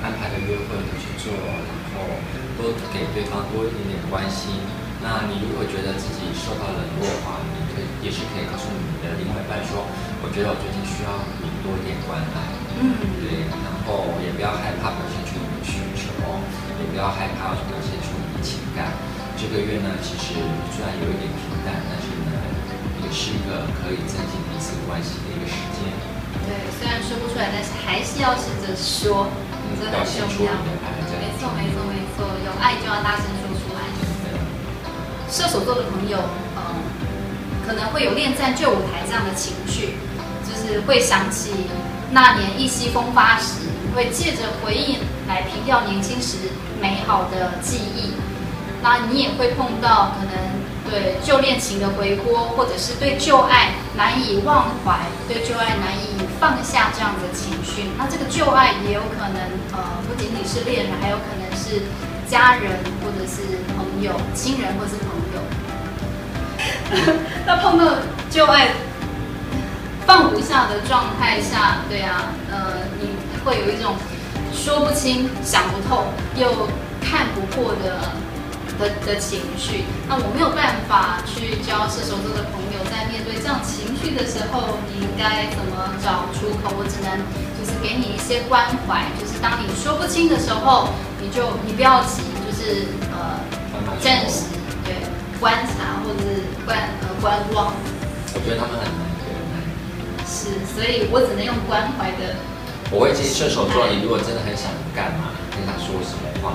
[0.00, 2.08] 安排的约会都去做，然后
[2.56, 4.50] 多给对方多一点点关心。
[5.04, 9.82] 那你如果觉得自己受到冷落的话，你可以也是可以告诉你的另外一半说，
[10.22, 11.10] 我觉得我最近需要
[11.42, 12.61] 你多一点关爱。
[12.82, 16.10] 嗯，对，然后也不要害怕表现出你的需求，
[16.78, 18.90] 也不要害怕表现出你的情感。
[19.38, 20.34] 这个月呢，其实
[20.74, 22.34] 虽然有一点平淡，但是呢，
[23.02, 25.94] 也是一个可以增进彼此关系的一个时间。
[26.42, 29.30] 对，虽然说不出来，但是还是要试着说，
[29.78, 30.50] 这很重要。
[31.22, 33.86] 没错，没错，没错，有爱就要大声说出来。
[35.30, 36.18] 射手座的朋友，
[36.58, 36.82] 嗯，
[37.64, 39.94] 可能会有恋战旧舞台这样的情绪，
[40.42, 41.50] 就是会想起
[42.12, 43.54] 那年意气风发时，
[43.94, 46.36] 会借着回忆来凭吊年轻时
[46.80, 48.12] 美好的记忆。
[48.82, 50.34] 那你也会碰到可能
[50.90, 57.88] 对旧恋情的回锅，或者是对旧爱难以忘怀，对旧爱难以放下这样的情绪。
[57.96, 59.40] 那这个旧爱也有可能，
[59.72, 61.82] 呃，不仅仅是恋人，还有可能是
[62.28, 65.40] 家人，或者是朋友、亲人，或是朋友。
[67.46, 67.86] 那碰到
[68.28, 68.68] 旧爱
[70.12, 73.08] 放不下的状态下，对啊，呃，你
[73.42, 73.96] 会有一种
[74.52, 76.04] 说不清、想不透
[76.36, 76.68] 又
[77.00, 77.98] 看不破的。
[78.78, 86.72] 的的情绪，那我没有办法去教射手座的朋友，在面对这样情绪的时候，你应该怎么找出口？
[86.74, 87.14] 我只能
[87.54, 90.88] 就是给你一些关怀，就是当你说不清的时候，
[91.20, 93.38] 你就你不要急，就是呃，
[94.00, 94.50] 暂时
[94.82, 94.96] 对
[95.38, 97.72] 观察或者是观呃观望。
[98.34, 98.88] 我觉得他们很，
[100.26, 102.36] 是，所以我只能用关怀的。
[102.90, 106.54] 我会建议射手座，你如果真的很想干嘛，很想说什么话，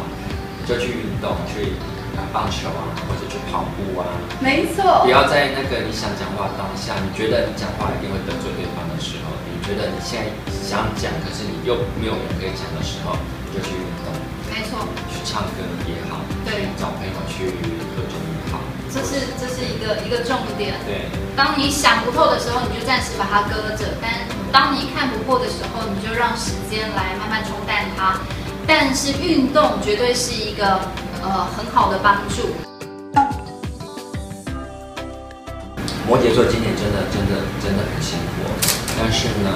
[0.59, 1.73] 你就去运动去。
[2.17, 4.09] 打棒球啊，或者去跑步啊，
[4.41, 5.05] 没错。
[5.05, 13.13] 不要在那个你想讲话当下，你觉得你讲话一定会得罪对方的时候，你觉得你现在想讲，可是你又没有人可以讲的时候，
[13.45, 14.09] 你就去运动。
[14.49, 14.81] 没错。
[15.13, 17.53] 去唱歌也好，对，找朋友去。
[18.97, 20.73] 这是这是一个一个重点。
[20.85, 21.05] 对。
[21.37, 24.11] 当你想不透的时候，你就暂时把它搁着；但
[24.51, 28.19] 当你看不破的时候，你就让时间来慢慢冲淡它。
[28.65, 30.81] 但是运动绝对是一个。
[31.19, 32.53] 呃，很好的帮助。
[36.07, 38.47] 摩羯座今年真的真的真的很辛苦，
[38.95, 39.49] 但是呢，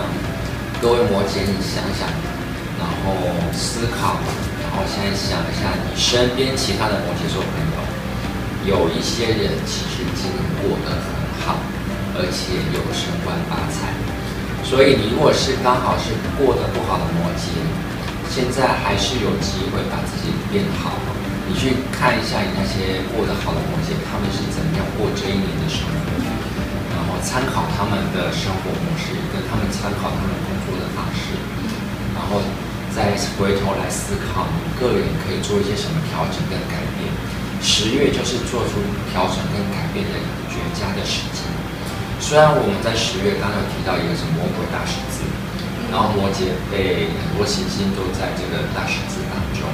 [0.82, 2.10] 各位摩羯，你想想，
[2.82, 3.14] 然后
[3.54, 4.18] 思考，
[4.64, 7.71] 然后现在想一下，你身边其他的摩羯座朋友，
[8.62, 11.10] 有一些人其实今年过得很
[11.42, 11.58] 好，
[12.14, 13.90] 而且有升官发财，
[14.62, 17.50] 所以你如果是刚好是过得不好的摩羯，
[18.30, 20.94] 现在还是有机会把自己变好。
[21.50, 26.14] 你去看一下你那些过得好的摩羯，他们是怎么样过这一年的生活，
[26.94, 31.34] 然后参考他们的生活模式，跟他们参考他们工作的方式，
[32.14, 32.46] 然后
[32.94, 37.10] 再回头来思考你个人可以做一些什么调整跟改变。
[37.62, 38.82] 十月就是做出
[39.14, 40.18] 调整跟改变的
[40.50, 41.46] 绝佳的时机。
[42.20, 45.22] 虽然我们在十月刚刚有提到一个是魔鬼大十字，
[45.94, 49.66] 然后摩羯被很多行星都在这个大十字当中。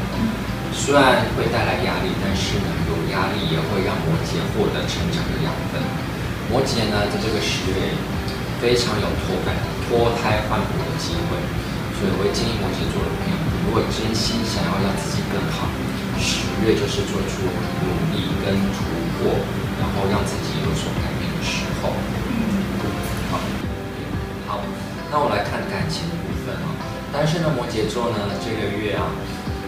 [0.76, 5.80] 虽然会带来压力，但是呢，有压力也会让摩羯获得成长的养分。
[6.52, 7.92] 摩羯呢，在这个十月
[8.60, 9.56] 非常有脱胎
[9.88, 11.36] 脱胎换骨的机会，
[11.98, 13.36] 所以我会建议摩羯座的朋友，
[13.68, 15.68] 如果真心想要让自己更好，
[16.20, 18.84] 十月就是做出努力跟突
[19.18, 19.34] 破，
[19.80, 21.94] 然后让自己有所改变的时候。
[23.32, 23.40] 好，
[24.48, 24.62] 好，
[25.12, 26.76] 那我来看感情的部分啊。
[27.14, 29.10] 单身的，摩羯座呢，这个月啊。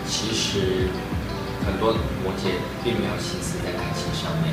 [0.09, 0.89] 其实
[1.61, 1.93] 很多
[2.25, 2.49] 摩羯
[2.81, 4.49] 并没有心思在感情上面，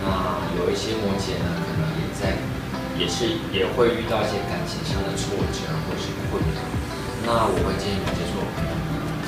[0.00, 2.40] 那有一些摩羯呢，可能也在，
[2.96, 6.60] 也是也会遇到一些感情上的挫折或是困扰。
[7.28, 8.40] 那我会建议摩羯座，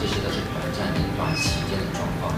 [0.01, 0.41] 这些都是
[0.77, 2.29] 短暂的、短期间的状况。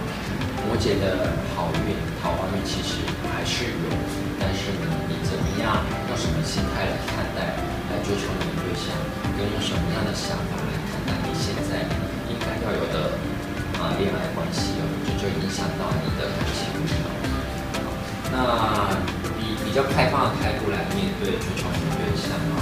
[0.63, 3.03] 摩羯的好运、桃花运其实
[3.35, 3.91] 还是有，
[4.39, 7.59] 但是呢，你怎么样用什么心态来看待，
[7.91, 8.95] 来追求你的对象，
[9.35, 11.83] 跟用什么样的想法来看待你现在
[12.31, 13.19] 应该要有的。
[13.79, 17.11] 啊，恋爱关系哦，这就，影响到你的感情了。
[18.31, 18.39] 那
[19.39, 22.55] 以比较开放的态度来面对追求你的对象，然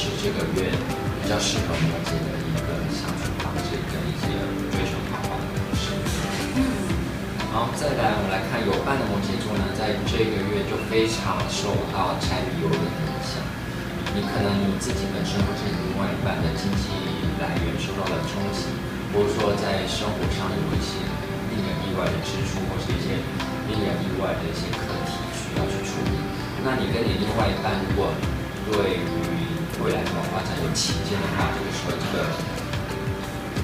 [0.00, 0.72] 其实这个月
[1.20, 4.32] 比较适合摩羯的一个相处方式跟一些
[4.72, 5.92] 追求桃花的模式
[6.56, 6.64] 嗯。
[7.52, 13.44] 好，再来我们来看有伴的摩羯座呢，在这个月就非常受到柴米油盐的影响。
[14.16, 16.96] 你可能你自己本身或是你另外一半的经济
[17.36, 18.72] 来源受到了冲击，
[19.12, 20.96] 或者说在生活上有一些
[21.52, 23.20] 令人意外的支出，或是一些
[23.68, 26.16] 令人意外的一些课题需需要去处理。
[26.64, 28.08] 那你跟你另外一半如果
[28.72, 29.04] 对于
[29.80, 32.16] 未来怎么发展有期见的话，这个时候这个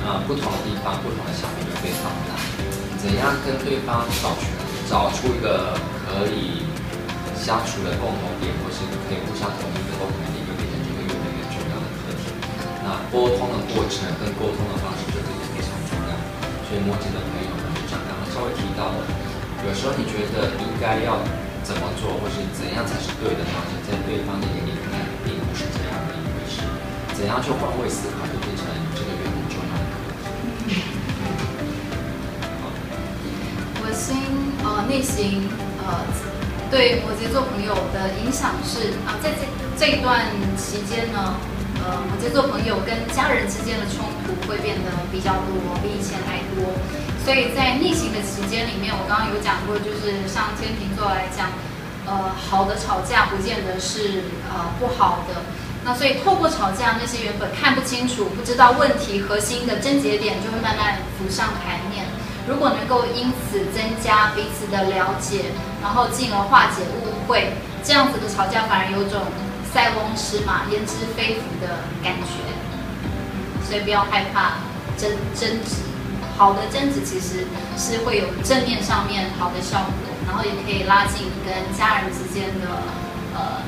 [0.00, 2.32] 呃不同的地方、不同的想法就被放大。
[2.96, 4.48] 怎样跟对方找出
[4.88, 5.76] 找出一个
[6.08, 6.64] 可以
[7.36, 12.32] 相处的共同点，或是可以互相同意的共同点，就变成这个月的一个重要的课题。
[12.80, 16.12] 那沟通的过程跟沟通的方式就变得非常重要。
[16.64, 19.04] 所以摩羯的朋友们，就像刚刚稍微提到的，
[19.68, 21.20] 有时候你觉得应该要
[21.60, 24.72] 怎么做，或是怎样才是对的方式，在对方的眼里
[27.16, 29.88] 怎样去换位思考，就变成这个月很重要的。
[33.80, 34.20] 火星
[34.62, 35.48] 呃逆行
[35.80, 36.04] 呃
[36.70, 39.48] 对摩羯座朋友的影响是啊，在这
[39.78, 41.34] 这一段期间呢。
[41.76, 46.72] 呃，摩羯座朋友跟家人之间的冲突会变得比较多，比以前还多。
[47.22, 51.52] 所以在逆行的期间里面，我刚刚有讲过，就是像天秤座来讲，
[52.08, 55.44] 呃，好的吵架不见得是呃不好的。
[55.86, 62.04] 那所以透过吵架，那些原本看不清楚、不知道问题核心的症结点，就会慢慢浮上台面。
[62.48, 65.44] 如果能够因此增加彼此的了解，
[65.80, 67.52] 然后进而化解误会，
[67.84, 69.22] 这样子的吵架反而有种。
[69.74, 72.40] 塞翁失马，焉知非福的感觉，
[73.68, 74.64] 所以不要害怕
[74.96, 75.84] 争争执。
[76.38, 77.44] 好的争执其实
[77.76, 82.80] 是会有正面上面好的效果，然后也可以拉近跟家人之间的
[83.36, 83.60] 呃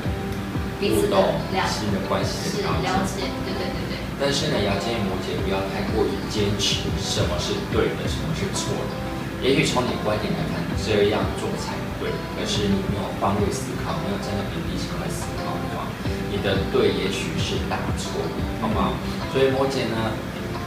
[0.79, 1.15] 彼此的
[1.51, 3.27] 两性的关系的了解。
[3.45, 3.99] 对对对对。
[4.19, 8.91] 但是呢，也要建议摩羯不要太过于坚持什么是对的，什么是错的。
[9.39, 11.71] 也许从你观点来看，这样做才
[12.03, 15.87] 对，可是你没有换位思考，没有站在比例上来思考的话，
[16.27, 18.19] 你的对也许是大错，
[18.59, 18.91] 好吗？
[19.31, 20.11] 所以摩羯呢，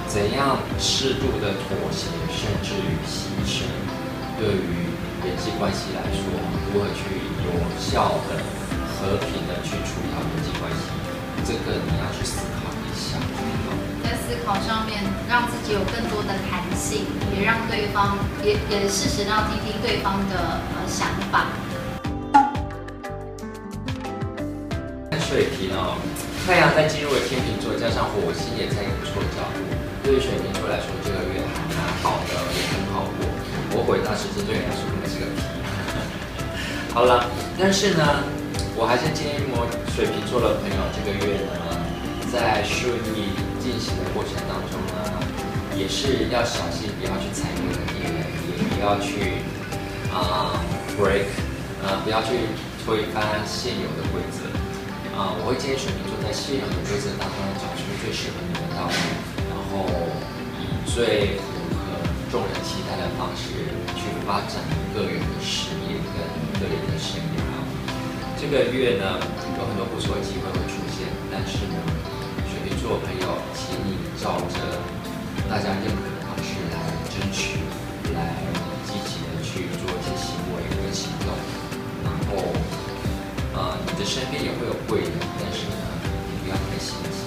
[0.08, 3.68] 怎样适度的妥协，甚至于牺牲，
[4.40, 4.88] 对于
[5.20, 6.24] 人际关系来说，
[6.72, 8.40] 如何去有效的、
[9.02, 10.86] 和平的去处理好人际关系，
[11.42, 13.18] 这个你要去思考一下。
[14.04, 17.02] 在思考上面，让自己有更多的弹性，
[17.34, 21.50] 也让对方也也适时要听听对方的呃想法。
[25.18, 25.98] 水瓶哦，
[26.46, 29.58] 太阳在进入了天秤座，加上火星也在一个不错的角度，
[30.04, 33.26] 对于水瓶座来说，这个月还蛮好的，也很好过。
[33.74, 35.42] 我回答是这对你来说可能是个屁。
[36.94, 37.26] 好了，
[37.58, 38.04] 但是呢，
[38.82, 39.62] 我还是建议我
[39.94, 41.54] 水瓶座的朋友，这个月呢，
[42.26, 43.30] 在顺利
[43.62, 45.22] 进行的过程当中呢，
[45.78, 48.26] 也是要小心，不要去踩别人的地雷，
[48.58, 49.46] 也不要去
[50.10, 50.58] 啊、
[50.98, 51.30] break，
[51.78, 52.50] 呃，不要去
[52.82, 54.50] 推翻现有的规则
[55.14, 55.30] 啊。
[55.38, 58.98] 我会建议水瓶座在现有的规则当中找出最适合你的道路，
[59.46, 59.86] 然后
[60.58, 62.02] 以最符合
[62.34, 63.62] 众人期待的方式
[63.94, 64.58] 去发展
[64.90, 67.51] 个人的事业跟个人的生涯。
[68.42, 69.22] 这个月呢，
[69.54, 71.78] 有很多不错的机会会出现，但是呢。
[72.50, 74.58] 水瓶座朋友，请你照着
[75.46, 76.76] 大家认可的方式来
[77.06, 77.62] 争取，
[78.10, 78.34] 来
[78.82, 81.30] 积极的去做一些行为跟行动。
[82.02, 82.50] 然后，
[83.54, 85.86] 呃，你的身边也会有贵人，但是呢，
[86.26, 87.22] 你不要太心急。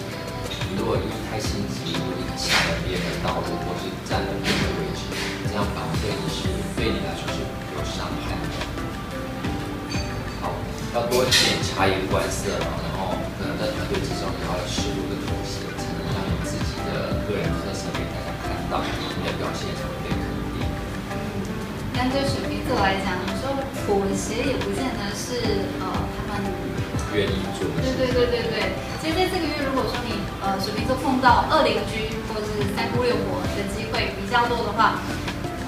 [0.67, 5.07] 你如果一太心急，你抢了别人的道路，或是占了别人的位置，
[5.47, 7.39] 这样反而对你是对你来说是
[7.71, 8.74] 有伤害的。
[10.95, 15.15] 要多检察言观色，然后可能在团队之中也要适度的。
[19.37, 20.17] 表现才会被肯
[20.55, 20.63] 定。
[21.93, 26.51] 但对水瓶座来讲，有时候妥协也不见得是呃他们
[27.13, 27.83] 愿意做的。
[27.83, 28.55] 对对对对对。
[29.01, 35.01] 其实在这个月，如果说你呃水瓶座碰到恶邻居或者是三姑六婆的机会比较多的话，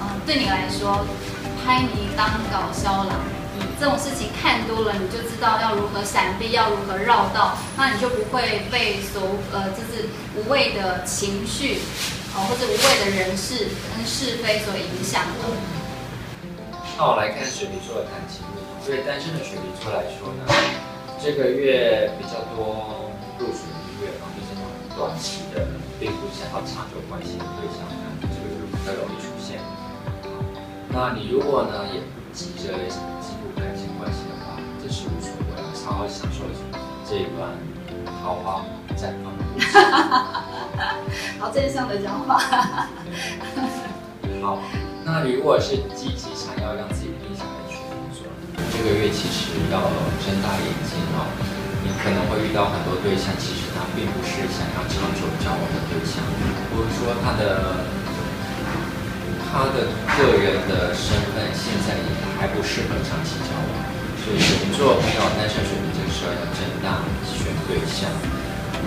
[0.00, 1.04] 呃，对你来说
[1.60, 3.20] 拍你当搞笑郎，
[3.78, 9.22] 这种事情看多了，你就知道要如何闪避，要如何绕道，那你就不会被所
[9.52, 11.80] 呃就是无谓的情绪。
[12.38, 15.42] 或者无谓的人事跟是非所影响了。
[16.96, 18.46] 那我来看水瓶座的感情，
[18.86, 20.46] 对单身的水瓶座来说呢，
[21.18, 23.10] 这个月比较多
[23.40, 25.66] 入水的月，然后就是那种短期的，
[25.98, 27.82] 并不想要长久关系的对象，
[28.22, 29.58] 这个就比较容易出现。
[30.94, 32.70] 那你如果呢也不急着
[33.58, 36.46] 感情关系的话，这是无所谓，好好享受
[37.04, 37.50] 这一段
[38.22, 38.62] 桃花
[38.96, 39.26] 绽放。
[41.38, 42.38] 好正向的讲法。
[44.40, 44.58] 好，
[45.04, 48.22] 那如果是积极想要让自己定下来的水瓶座，
[48.70, 49.82] 这个月其实要
[50.22, 51.26] 睁大眼睛哦。
[51.82, 56.22] 你可能会遇到很多对象，其实他并不是想要长久交往的对象，
[56.70, 57.82] 或者说他的
[59.58, 63.74] 他的个人的身份现在也还不适合长期交往，
[64.22, 68.06] 所以水瓶座朋友单身水瓶这个时候要正当选对象，
[68.78, 68.86] 嗯，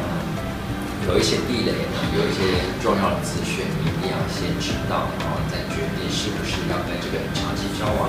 [1.12, 8.08] 有一些地雷呢，有一些重要的资讯，你一定要先知道，然后再决定是不是要跟这个人长期交往。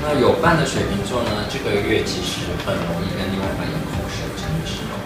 [0.00, 4.96] 那有伴的水瓶座呢，这个月其实很容易跟另外一半有口舌争执哦，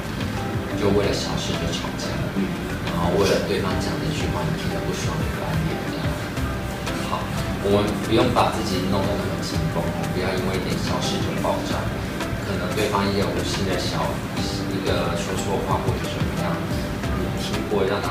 [0.78, 2.06] 就为了小事就吵架，
[2.94, 5.10] 然后为了对方讲的一句话你听得不爽，
[7.68, 9.84] 我们不用把自己弄得那么紧绷，
[10.16, 11.76] 不要因为一点小事就爆炸，
[12.48, 14.08] 可能对方也有无心的小
[14.72, 16.48] 一个说错话或者怎么样，
[17.20, 18.08] 你听过让他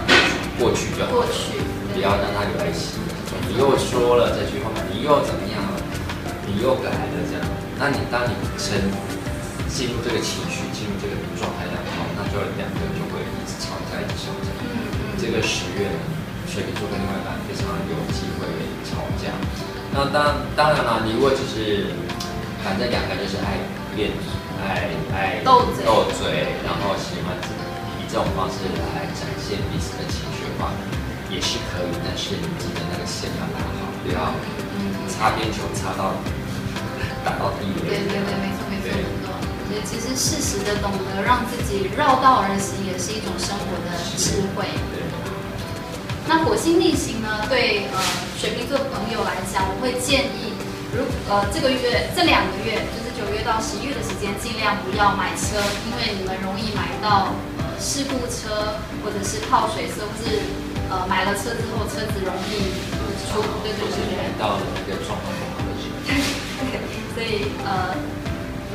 [0.61, 1.57] 过去就好，过去，
[1.89, 3.09] 不要让他留在心里。
[3.49, 5.81] 你又说了这句话，你又怎么样了？
[6.45, 7.41] 你又改了这样，
[7.81, 8.77] 那你当你沉
[9.65, 14.53] 进入这个情绪、进入这个状态的时候，那就两个人就会一直吵架，一直吵架。
[15.17, 15.97] 这个十月呢，
[16.45, 18.45] 水瓶座跟另外一半非常有机会
[19.17, 19.33] 吵架。
[19.93, 21.89] 那当当然了，你如果只是
[22.63, 23.57] 反正两个人就是爱
[23.95, 24.13] 辩、
[24.61, 27.33] 爱爱斗嘴，斗嘴，然后喜欢
[27.97, 30.69] 以这种方式来展现彼此的情绪的话，
[31.33, 31.91] 也是可以。
[32.05, 34.29] 但是你记得那个线要拉好，不要
[35.09, 36.13] 擦边球擦到。
[37.25, 37.89] 打到地雷。
[37.89, 39.27] 对对对，没错没错没错。
[39.67, 44.63] 所以其实适时的懂得让自己绕道而行，也是一种生活的智慧。
[44.95, 45.03] 对。
[46.27, 47.47] 那火星逆行呢？
[47.47, 47.97] 对呃
[48.37, 50.51] 水瓶座朋友来讲，我会建议，
[50.91, 55.55] 如呃这个月这两个月，就是九月到十一月的时间，尽量不要买车，
[55.87, 57.31] 因为你们容易买到
[57.63, 60.43] 呃事故车，或者是泡水车，或是
[60.91, 62.75] 呃买了车之后车子容易
[63.31, 64.35] 出，对对对对。
[64.35, 65.95] 到了那个状况不好的时候。
[67.15, 67.95] 所以呃，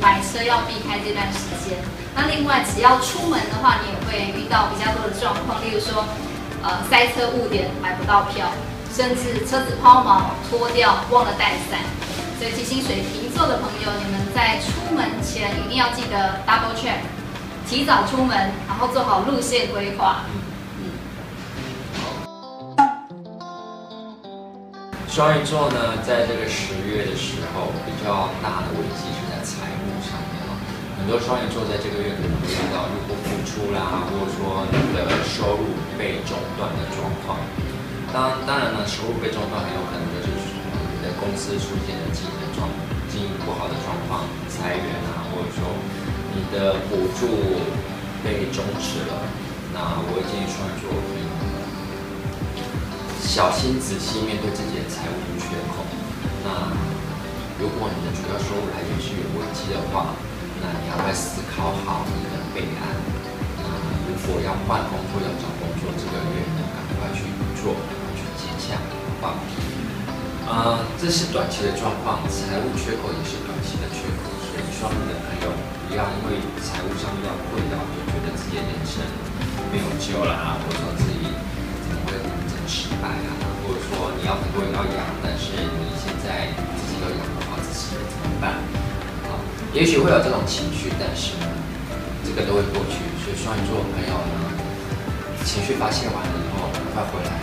[0.01, 1.77] 买车要避开这段时间。
[2.15, 6.03] 那另外，只要出门的话，你也会遇到比较多的状况，例如说，
[6.63, 8.47] 呃，塞车误点买不到票，
[8.95, 11.79] 甚至车子抛锚脱掉忘了带伞。
[12.39, 17.03] 所以提醒水瓶座的朋友，你们在出门前一定要记得 double check，
[17.67, 18.35] 提早出门，
[18.67, 20.23] 然后做好路线规划。
[25.09, 29.82] 双鱼座呢，在这个十月的时候，比较大的危机是在财务。
[31.03, 37.43] 很多双鱼座在这个月可能会遇到入不敷出啦，或者说你的收入被中断的状况。
[38.15, 40.31] 当当然呢，收入被中断很有可能就是
[40.63, 42.71] 你的公司出现了经营状
[43.11, 45.67] 经营不好的状况，裁员啊，或者说
[46.31, 47.27] 你的补助
[48.23, 49.27] 被终止了。
[49.75, 51.27] 那我建议双鱼座可以。
[53.19, 55.83] 小心仔细面对自己的财务缺口。
[56.47, 56.71] 那
[57.59, 60.15] 如果你的主要收入来源是有危机的话，
[60.63, 62.87] 那你要再思考好你的备案。
[63.59, 63.67] 那
[64.07, 67.27] 如果要换工作、要找工作，这个月呢，赶快去
[67.59, 69.35] 做，赶快去接洽，好不好？
[70.47, 74.31] 啊，这是短期的状况，财务缺口也是短期的缺口。
[74.47, 75.51] 所以双鱼的朋友
[75.89, 79.03] 不要因为财务上遇到困扰，就觉得自己的人生
[79.67, 81.27] 没有救了啊，或者说自己
[81.83, 82.15] 怎么会
[82.47, 82.63] 这么。
[82.65, 83.29] 失败啊，
[83.61, 86.47] 或者说你要很多人要养，但是你现在
[86.79, 88.55] 自己都养不好自己，怎么办？
[89.73, 91.49] 也许会有这种情绪，但是呢，
[92.21, 93.01] 这个都会过去。
[93.25, 94.33] 所以双鱼座的朋友呢，
[95.43, 97.41] 情绪发泄完了以后，赶快回来，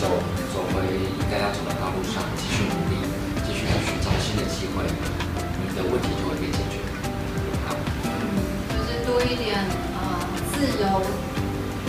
[0.00, 0.08] 走
[0.48, 2.96] 走回应该要走的道路上，继续努力，
[3.44, 4.80] 继续去寻找新的机会，
[5.60, 6.80] 你的问题就会被解决。
[7.68, 7.76] 好，
[8.72, 9.60] 就是多一点
[9.92, 10.00] 呃
[10.56, 11.04] 自由。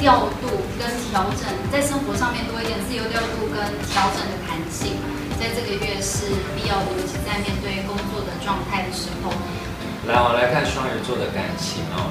[0.03, 3.55] 调度跟调整，在生活上面多一点自由调度跟
[3.87, 4.99] 调整的弹性，
[5.43, 9.27] 在这个月是必要的，尤其在面对工作的状态的时候。
[10.07, 12.07] 来，我来看双鱼座的感情哦。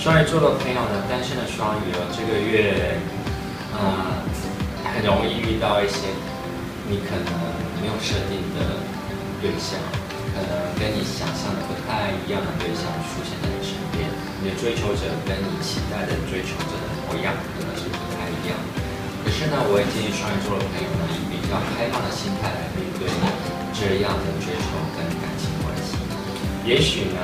[0.00, 2.96] 双鱼座的朋友呢，单身的双鱼哦，这个月，
[3.76, 4.24] 嗯，
[4.88, 6.08] 很容易遇到一些
[6.88, 7.28] 你可能
[7.84, 8.80] 没有设定的
[9.44, 9.76] 对象，
[10.32, 14.08] 可能跟你想象的不太一样的对象出现在你身边，
[14.40, 16.88] 你的追求者跟你期待的追求者的。
[17.12, 18.56] 一样，可能是不太一样。
[18.72, 18.81] 可
[19.42, 23.10] 是呢，我也建议双鱼座的朋友呢，以比较开放的心态来面对
[23.74, 25.98] 这样的追求跟感情关系。
[26.62, 27.18] 也许呢，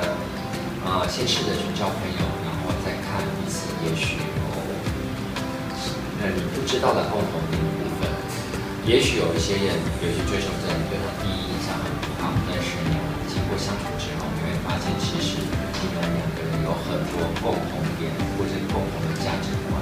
[0.83, 4.43] 啊、先试着去交朋友，然后再看彼此，也许有
[6.19, 8.11] 那你不知道的共同点部分。
[8.83, 12.99] 也许有一些人，有些追求者，你对他第一印象很不好，但是呢，
[13.31, 19.79] 经过相处之后，你会发现其实你们两个人有很多共同点，或者共同的价值观。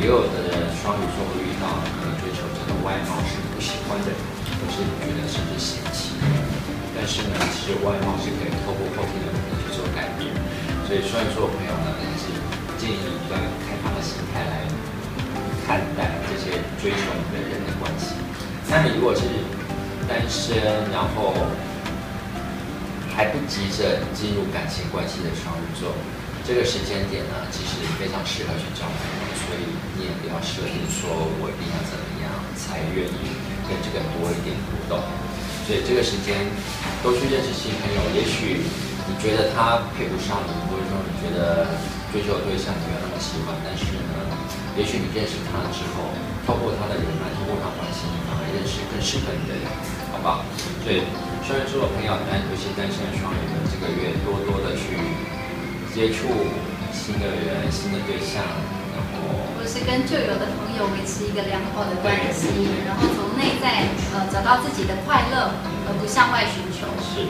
[0.00, 6.16] 也有的双鱼座会遇到可能追求者的外貌是不喜欢的，或是觉得甚至嫌弃。
[6.94, 10.30] 但是呢，其实外貌是可以透过后天的努力去做改变。
[10.86, 12.28] 所以双鱼座的朋友呢，还是
[12.76, 13.34] 建议比较
[13.64, 14.66] 开放的心态来
[15.66, 18.14] 看待这些追求你的人的关系。
[18.68, 19.24] 那你如果是
[20.06, 20.60] 单身，
[20.92, 21.32] 然后
[23.16, 25.96] 还不急着进入感情关系的双鱼座，
[26.44, 29.00] 这个时间点呢，其实非常适合去交朋
[30.04, 31.08] 友，所以你也不要设定说
[31.40, 32.28] 我一定要怎么样
[32.60, 33.24] 才愿意
[33.64, 35.00] 跟这个多一点互动。
[35.64, 36.44] 所以这个时间
[37.00, 38.60] 多去认识新朋友，也许
[39.08, 41.72] 你觉得他配不上你，或者说你觉得
[42.12, 44.28] 追求对象没有那么喜欢，但是呢，
[44.76, 46.12] 也许你认识他了之后，
[46.44, 49.64] 透过他的人脉，透过他关系，你反而认识更适合你的人，
[50.12, 50.44] 好不好？
[50.84, 51.00] 所以。
[51.44, 54.96] 双鱼座的朋友，但尤其单身的双鱼们，这个月多多的去
[55.92, 56.24] 接触
[56.88, 58.40] 新的人、新的对象，
[58.96, 62.52] 然后或是跟旧有的朋友维持一个良好的关系，
[62.84, 65.56] 然后从内在呃找到自己的快乐，
[65.88, 66.84] 而不向外寻求。
[67.00, 67.24] 是。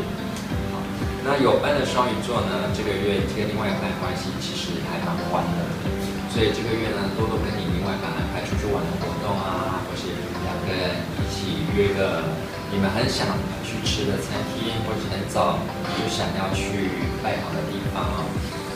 [0.74, 0.82] 好，
[1.22, 5.86] 那有伴的双鱼座呢，这个月跟另外一半关系其实还蛮欢乐的，
[6.34, 10.10] 所以这个月呢，多多跟你另外一半安排出去玩的活动啊，或是
[10.42, 12.34] 两个人一起约个
[12.74, 13.30] 你们很想
[13.62, 13.78] 去。
[13.84, 15.60] 吃的餐厅，或者是很早
[15.94, 16.88] 就想要去
[17.22, 18.26] 拜访的地方，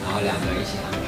[0.04, 0.92] 然后两个人一起安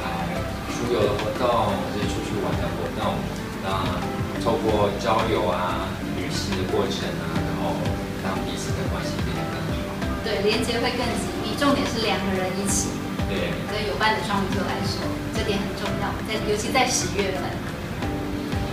[0.81, 3.13] 出游的活动，或者出去玩的活动，
[3.61, 4.01] 那，
[4.43, 5.85] 透过交友啊、
[6.17, 7.77] 旅行的过程啊，然后
[8.25, 10.17] 让彼此的关系变得更好。
[10.25, 11.53] 对，连接会更紧密。
[11.59, 12.89] 重点是两个人一起。
[13.29, 13.53] 对。
[13.69, 15.05] 对有伴的双鱼座来说，
[15.37, 17.43] 这点很重要，在尤其在十月份。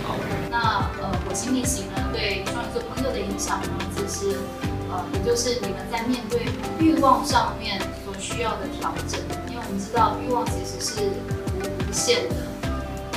[0.03, 0.15] 好。
[0.49, 4.35] 那呃，火星逆行呢，对双鱼座朋友的影响呢，就是。
[4.91, 6.47] 呃，也就是你们在面对
[6.79, 11.11] 欲望上面所需要的调整，因为我们知道欲望其实是
[11.89, 12.35] 无限的。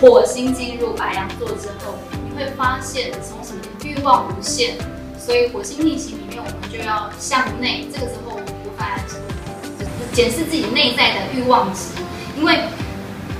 [0.00, 1.94] 火星进入白羊座之后，
[2.24, 4.76] 你会发现从什么欲望无限，
[5.18, 7.86] 所以火星逆行里面，我们就要向内。
[7.92, 8.98] 这个时候，我们无法
[10.12, 11.90] 检视自己内在的欲望值，
[12.38, 12.60] 因为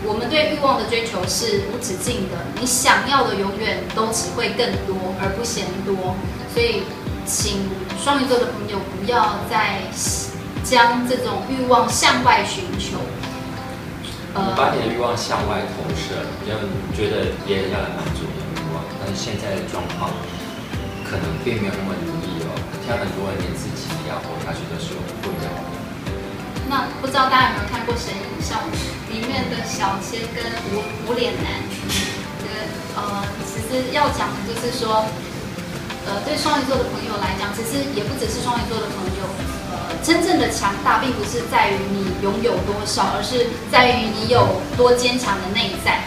[0.05, 6.15] 我们对欲望的追求是无止境的，你想要的永远都只会更多而不嫌多，
[6.53, 6.83] 所以。
[7.25, 7.71] 请
[8.03, 9.79] 双鱼座的朋友不要再
[10.65, 12.99] 将这种欲望向外寻求。
[14.33, 16.17] 你，把你的欲望向外投射，
[16.49, 20.09] 因为你觉得别人要来满足你的欲望，但是现在的状况
[21.05, 22.51] 可能并没有那么如意哦。
[22.89, 25.69] 像很多人连自己要活下去都是有困扰的。
[26.69, 28.77] 那不知道大家有没有看过《神隐少女》
[29.13, 30.41] 里面的小千跟
[30.73, 31.61] 无无脸男？
[32.97, 35.05] 呃，其实要讲的就是说。
[36.05, 39.23] 呃，对双鱼座的朋友来讲，其实也不只是双鱼座的朋友。
[40.03, 46.03] 真正的强大，并不是在于你拥有多少，而是在于你有多坚强的内在。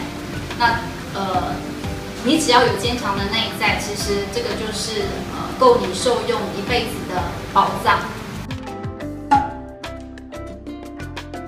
[0.58, 0.80] 那
[1.14, 1.54] 呃，
[2.24, 7.22] 你只要有坚强的内在，其实这个就是呃够你受用一辈子的
[7.52, 8.00] 宝藏。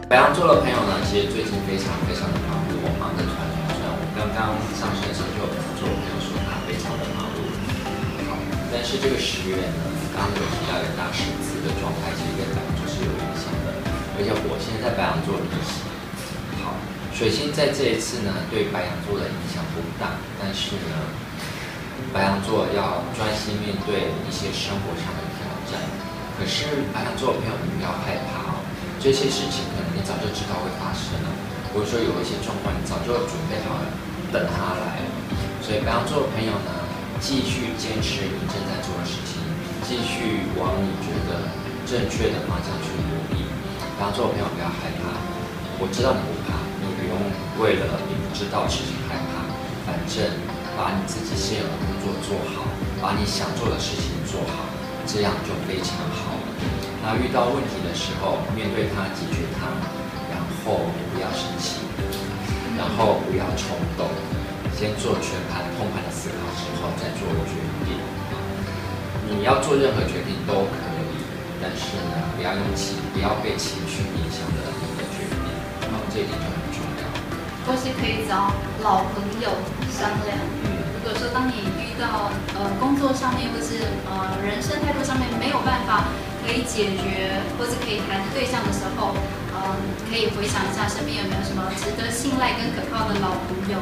[0.09, 3.93] 白羊座的朋友呢，其实最近非常非常的忙碌，我忙着传传传。
[3.93, 7.45] 我刚刚上线的时候就有白羊座朋友说他非常的忙碌。
[8.73, 9.81] 但是这个十月呢，
[10.17, 11.29] 刚刚有提到的大事
[11.69, 13.77] 的状态，其实跟白羊座是有影响的。
[14.17, 15.85] 而且火星在白羊座逆行，
[16.65, 16.73] 好，
[17.13, 20.17] 水星在这一次呢，对白羊座的影响不大。
[20.41, 20.97] 但是呢，
[22.11, 25.77] 白羊座要专心面对一些生活上的挑战。
[26.41, 28.65] 可是白羊座的朋友，你不要害怕哦，
[28.97, 31.29] 这些事情可能你早就知道会发生了，
[31.75, 33.87] 或者说有一些状况你早就准备好了，
[34.33, 35.05] 等它来。
[35.63, 36.71] 所以白羊座的朋友呢，
[37.21, 39.38] 继续坚持你正在做的事情，
[39.89, 41.49] 继续往你觉得
[41.89, 43.49] 正确的方向去努力。
[43.97, 45.17] 然后，做朋友不要害怕，
[45.81, 47.17] 我知道你不怕，你不用
[47.57, 49.49] 为了你不知道的事情害怕。
[49.89, 50.21] 反正
[50.77, 52.69] 把你自己现有的工作做好，
[53.01, 54.69] 把你想做的事情做好，
[55.09, 56.45] 这样就非常好了。
[57.01, 59.73] 那遇到问题的时候，面对它，解决它，
[60.29, 61.81] 然后不要生气，
[62.77, 64.05] 然后不要冲动。
[64.77, 67.57] 先做全盘通盘的思考之后再做决
[67.89, 67.97] 定。
[69.37, 70.81] 你要做任何决定都可
[71.13, 71.21] 以，
[71.61, 75.45] 但是呢，不要用情，不要被情绪影响了你的决定。
[75.93, 77.03] 好，这一点就很重要。
[77.67, 78.53] 或是可以找
[78.83, 79.53] 老朋友
[79.93, 80.39] 商量。
[80.97, 86.09] 如果说当你遇到呃工作上面或是呃人生态度上面没有办法
[86.45, 89.15] 可以解决，或是可以谈对象的时候，
[89.55, 89.77] 嗯、
[90.11, 93.81] 可以回想一下身边有没有什么值得信赖跟可靠的老朋友。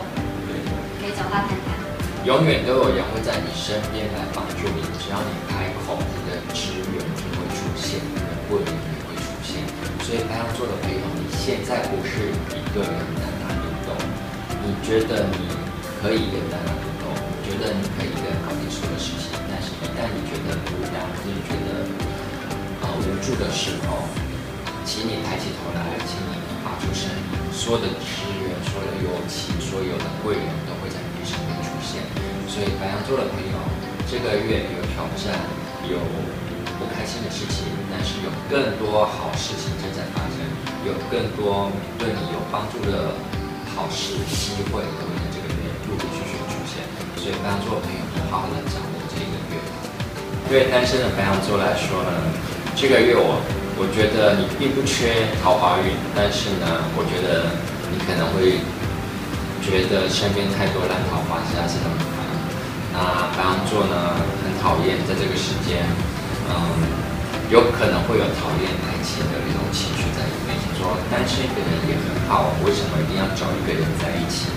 [1.01, 1.86] 可以找他谈谈。
[2.27, 9.63] 永远都有人会在你身边来帮助你，只要你开口，你的支援就会出现，你的贵人也会出现。
[10.03, 13.95] 所以白羊座的朋友，你现在不是一个人单打独斗，
[14.67, 15.47] 你觉得你
[16.03, 21.87] 可以一个人单打独斗，你觉得你可以一个人搞定所有的事情，但是一旦你觉得孤单，你觉得
[22.83, 24.03] 啊、呃、无助的时候，
[24.83, 26.35] 请你抬起头来，请你
[26.67, 31.06] 发出声音，所有的支援，所有的友情，所有的贵人都会在。
[32.57, 33.55] 所以白羊座的朋友，
[34.09, 35.29] 这个月有挑战，
[35.85, 36.01] 有
[36.81, 40.41] 不开心的事情，但是有更多好事情正在发生，
[40.89, 41.69] 有更多
[42.01, 43.13] 对你有帮助的
[43.77, 46.81] 好事机会都会在这个月陆陆续续出现。
[47.21, 48.01] 所以白羊座的朋友，
[48.33, 49.61] 好好的掌握这一个月。
[50.49, 52.11] 对单身的白羊座来说呢，
[52.73, 53.37] 这个月我
[53.77, 57.53] 我觉得你并不缺桃花运，但是呢，我觉得
[57.93, 58.65] 你可能会
[59.61, 62.06] 觉得身边太多烂桃花，实在是很。
[62.97, 65.85] 那白羊座呢，很讨厌在这个时间，
[66.49, 66.81] 嗯，
[67.53, 70.57] 有可能会有讨厌爱情的一种情绪在里面。
[70.77, 74.53] 说单身一个人也很好，为什么一定要找一个人在一起？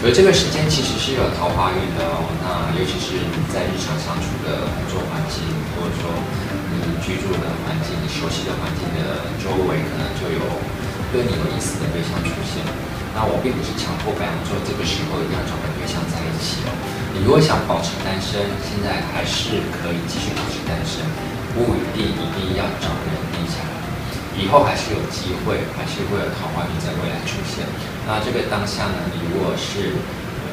[0.00, 2.28] 所以这个时间其实是有桃花运的哦。
[2.44, 3.16] 那尤其是
[3.48, 5.40] 在日常相处的工作环境，
[5.76, 6.12] 或者说
[6.68, 10.44] 你居住的环境、你熟悉的环境的周围，可能就有
[11.08, 12.60] 对你有意思的对象出现。
[13.16, 16.20] 那我并不是强迫白羊座这个时候一定要找个对象在
[17.16, 21.00] 你如果想保持单身，现在还是可以继续保持单身，
[21.56, 23.72] 不一定一定要找人定下来。
[24.36, 27.64] 以后还是有机会，还是会有桃花运在未来出现。
[28.04, 29.96] 那这个当下呢，你如果是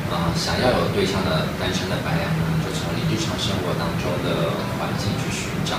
[0.07, 5.75] 呃想要有对象的单身的白羊呢，就从你日常生活当中的环境去寻找，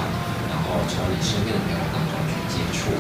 [0.53, 2.93] 然后从你身边的朋友当中去接触。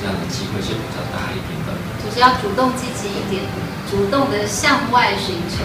[0.00, 3.44] 这样的机会是比较大一点的，就是要主动积极一点，
[3.84, 5.60] 主动的向外寻求。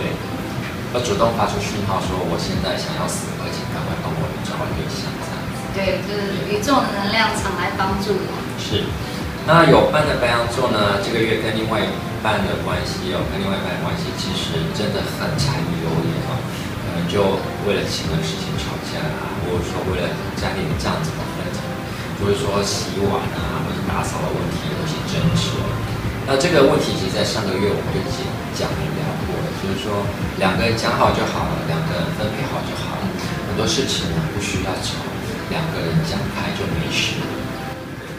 [0.00, 0.08] 对，
[0.94, 5.10] 要主动发出讯号，说我现在想要死，而且赶快帮我找对象。
[5.74, 8.30] 对，就是宇宙的能量场来帮助我。
[8.62, 8.86] 是，
[9.42, 11.90] 那有伴的白羊座呢，这个月跟另外一
[12.22, 16.38] 半的关系哦，跟另外一半的关系其实真的很柴米油盐哦，
[16.86, 20.06] 可能就为了钱的事情吵架啊，或者说为了
[20.38, 21.58] 家里的账怎么分成，
[22.22, 23.82] 或者说洗碗啊或者。
[23.84, 25.54] 打扫的问题有些争执，
[26.26, 28.78] 那这个问题其实在上个月我们就已经讲了，
[29.64, 30.04] 就是说
[30.36, 33.08] 两个人讲好就好了，两个人分配好就好了，
[33.48, 35.00] 很多事情呢不需要吵，
[35.48, 37.16] 两个人讲开就没事。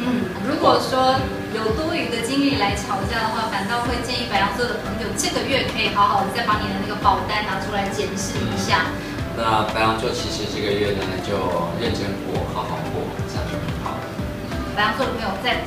[0.01, 1.13] 嗯，如果说
[1.53, 8.89] 有多余的精力来吵架的话，反倒会建议白羊座的朋友这个月可以好好的再把你的那个保单拿出来检视一下。
[9.37, 11.37] 嗯，那白羊座其实这个月呢就
[11.77, 13.93] 认真过，好好过，这样就很好。
[14.73, 15.61] 白羊座的朋友在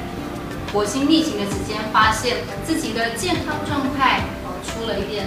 [0.75, 5.27] 火星逆行的时间，发现自己的健康状态哦出了一点，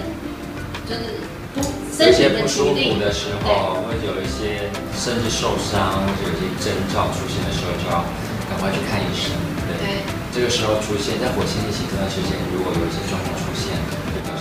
[0.92, 4.68] 就是不身体的时候，会有一些
[4.98, 8.04] 甚至受伤，或者有一些征兆出现的时候，就要
[8.50, 9.32] 赶快去看医生。
[9.68, 9.88] 对，对。
[10.34, 13.76] 这个时候出现在火星逆行这段时间，如果有一些状况出现，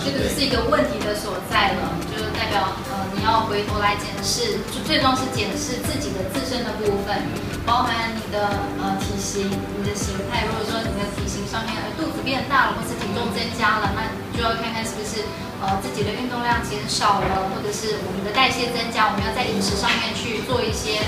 [0.03, 2.90] 这个是一个问题的所在了，就是代表呃
[3.21, 7.21] 你要回头来检视，就最重要是检视自己的自身的部分。
[7.63, 8.49] 包含你的
[8.81, 10.41] 呃体型、你的形态。
[10.49, 15.21] 如果说你的体型上面肚子变大了，或是体重增加了，那就要看看是不是
[15.61, 21.05] 呃自己的运动量减少了，或者是我们的代谢增加，我们要在饮食上面去做一些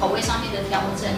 [0.00, 1.12] 口味上面的调整。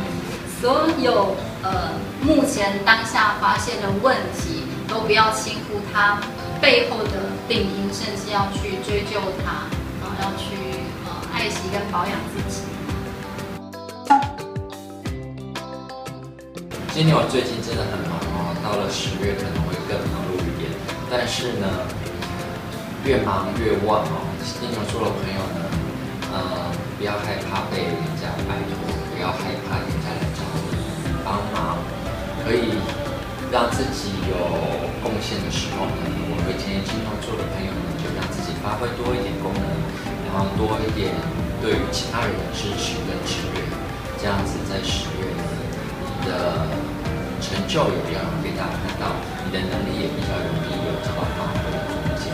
[0.58, 6.18] 所有呃目前当下发现的问题，都不要轻忽它
[6.60, 9.70] 背后的病因，甚至要去追究它，
[10.22, 10.54] 要去
[11.04, 12.62] 呃爱惜跟保养自己。
[16.94, 20.70] 金牛最近真的很忙哦，到了十月可能会更忙碌一点。
[21.10, 21.66] 但是呢，
[23.04, 24.22] 越忙越旺哦。
[24.42, 25.60] 金牛座的朋友呢，
[26.30, 28.78] 呃，不要害怕被人家拜托，
[29.10, 30.78] 不要害怕人家来找你
[31.26, 31.82] 帮忙。
[32.46, 32.78] 可以
[33.50, 34.34] 让自己有
[35.02, 39.64] 贡献的时候呢，我会建议金牛座的朋友呢，就让自己发挥多一点功能，
[40.32, 41.12] 然后多一点
[41.60, 43.60] 对于其他人的支持跟支援，
[44.16, 45.44] 这样子在十月呢，
[46.20, 46.66] 你的。
[47.42, 49.10] 成就也比较容易被大家看到，
[49.42, 52.30] 你的能力也比较容易有这个发挥的空间。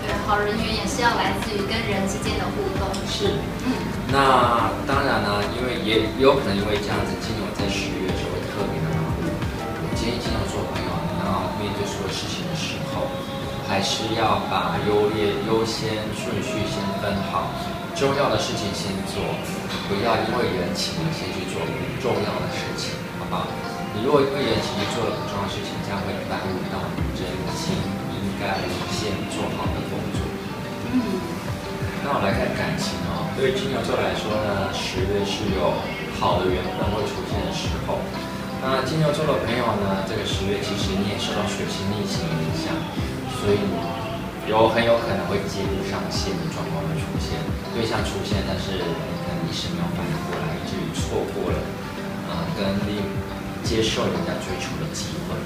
[0.00, 2.86] 对，好人缘也是要来自于跟人之间的互动。
[3.10, 3.74] 是，嗯，
[4.06, 9.26] 那当然呢，因为也有可能因为这样子，金牛在十月就会特别的忙碌。
[9.82, 13.10] 我建议金牛座朋友，你要面对所有事情的时候，
[13.72, 17.48] 还是要把优劣优先顺序先分好，
[17.96, 19.24] 重要的事情先做，
[19.88, 23.48] 不要因为人情先去做不重要的事情，好不好？
[23.96, 27.24] 你如果因为人情做了不重要的事情，将会耽误到你真
[27.56, 27.72] 心
[28.12, 28.60] 应该
[28.92, 30.20] 先做好的工作。
[30.92, 31.00] 嗯，
[32.04, 33.32] 那我来看感情哦。
[33.40, 35.80] 对于金牛座来说呢，十月是有
[36.20, 37.96] 好的缘分会出现的时候。
[38.60, 42.68] 那金牛座的朋友呢，这个十月其实你也受到水星逆行的影响，
[43.42, 43.58] 所以
[44.46, 47.34] 有很有可能会接不上线的状况会出现，
[47.74, 51.58] 对象出现，但是你可能一时没有反应过来，以至于错过了
[52.30, 53.02] 啊、呃、跟另。
[53.62, 55.38] 接受人家追求的机会，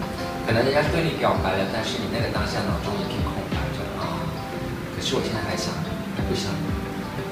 [0.47, 4.25] 可能人家对你表白了，但是你那个当下脑中一片空白，就啊，
[4.97, 5.69] 可是我现在还想，
[6.17, 6.51] 还不想，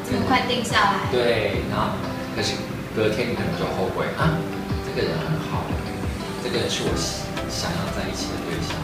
[0.05, 1.09] 这么快定下来？
[1.11, 1.97] 对，然后
[2.37, 2.53] 可是
[2.95, 4.37] 隔天你可能就后悔啊，
[4.85, 5.65] 这个人很好，
[6.45, 6.93] 这个人是我
[7.49, 8.77] 想要在一起的对象。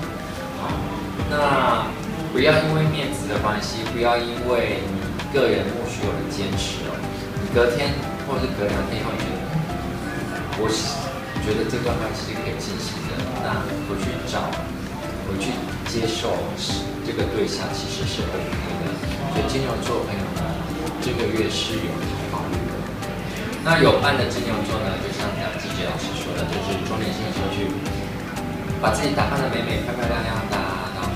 [1.30, 1.86] 那
[2.34, 4.98] 不要因为面子的关系，不要因为你
[5.30, 6.92] 个人默许有的坚持哦，
[7.38, 7.94] 你隔天
[8.26, 9.38] 或者是隔两天以后，你觉得
[10.58, 10.66] 我
[11.46, 13.14] 觉得这段关系是可以进行的，
[13.46, 14.50] 那回去找，
[15.24, 15.54] 回去
[15.86, 16.34] 接受
[17.06, 18.50] 这个对象其实是 OK
[18.82, 18.90] 的。
[19.30, 20.42] 所以金牛座朋友呢，
[20.98, 21.90] 这个月是有
[22.30, 22.74] 桃花运的。
[23.62, 25.30] 那有伴的金牛座呢，就像
[25.62, 27.70] 季杰老师说的，就是周年庆的时候去
[28.82, 30.56] 把自己打扮得美美、漂漂亮亮的，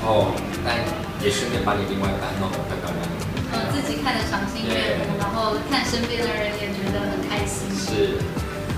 [0.05, 0.77] 后但
[1.25, 3.17] 也顺便把你另外一半弄得漂漂亮亮。
[3.55, 7.71] 嗯，自己看得赏心悦目，然后看身边的人也觉得很开心。
[7.73, 8.19] 是，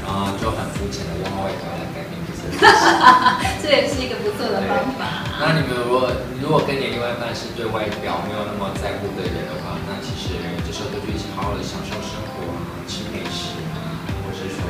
[0.05, 2.55] 然后就很肤浅的用外表来改变自己。
[3.64, 5.27] 这也是一个不错的方法。
[5.41, 14.61] 那你们如果如果跟你另外一半是对外表没有那么在乎的人的话，那其实这时候都去一起好好的享受生活啊，吃美食啊，或是说，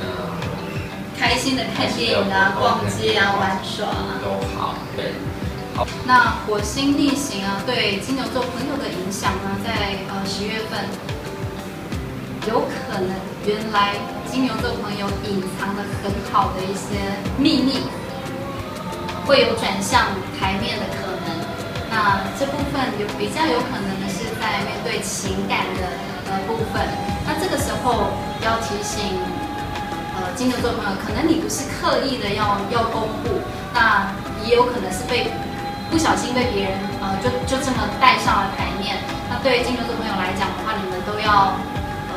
[0.00, 0.56] 嗯。
[1.18, 4.74] 开心的看电影啊，逛街啊，玩耍啊，都好。
[4.94, 5.12] 对，
[6.06, 10.84] 那火星逆行啊，对金牛座朋友的影响呢，在呃十月份，
[12.48, 13.10] 有可能
[13.44, 13.94] 原来
[14.30, 16.96] 金牛座朋友隐藏的很好的一些
[17.36, 17.82] 秘密，
[19.26, 20.06] 会有转向
[20.38, 21.36] 台面的可能。
[21.90, 25.82] 那这部分有比较有可能的是在面对情感的
[26.30, 26.86] 呃部分。
[27.26, 28.12] 那这个时候
[28.42, 29.18] 要提醒。
[30.18, 33.36] 呃，金牛座朋友，可能你不是刻意的要要公布，
[33.74, 34.10] 那
[34.42, 35.30] 也有可能是被
[35.90, 38.96] 不小心被别人呃就就这么带上了台面。
[39.30, 41.54] 那对于金牛座朋友来讲的话，你们都要
[42.08, 42.14] 呃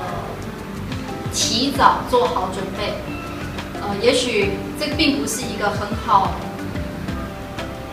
[1.33, 2.93] 提早做好准备。
[3.81, 6.31] 呃，也许这并不是一个很好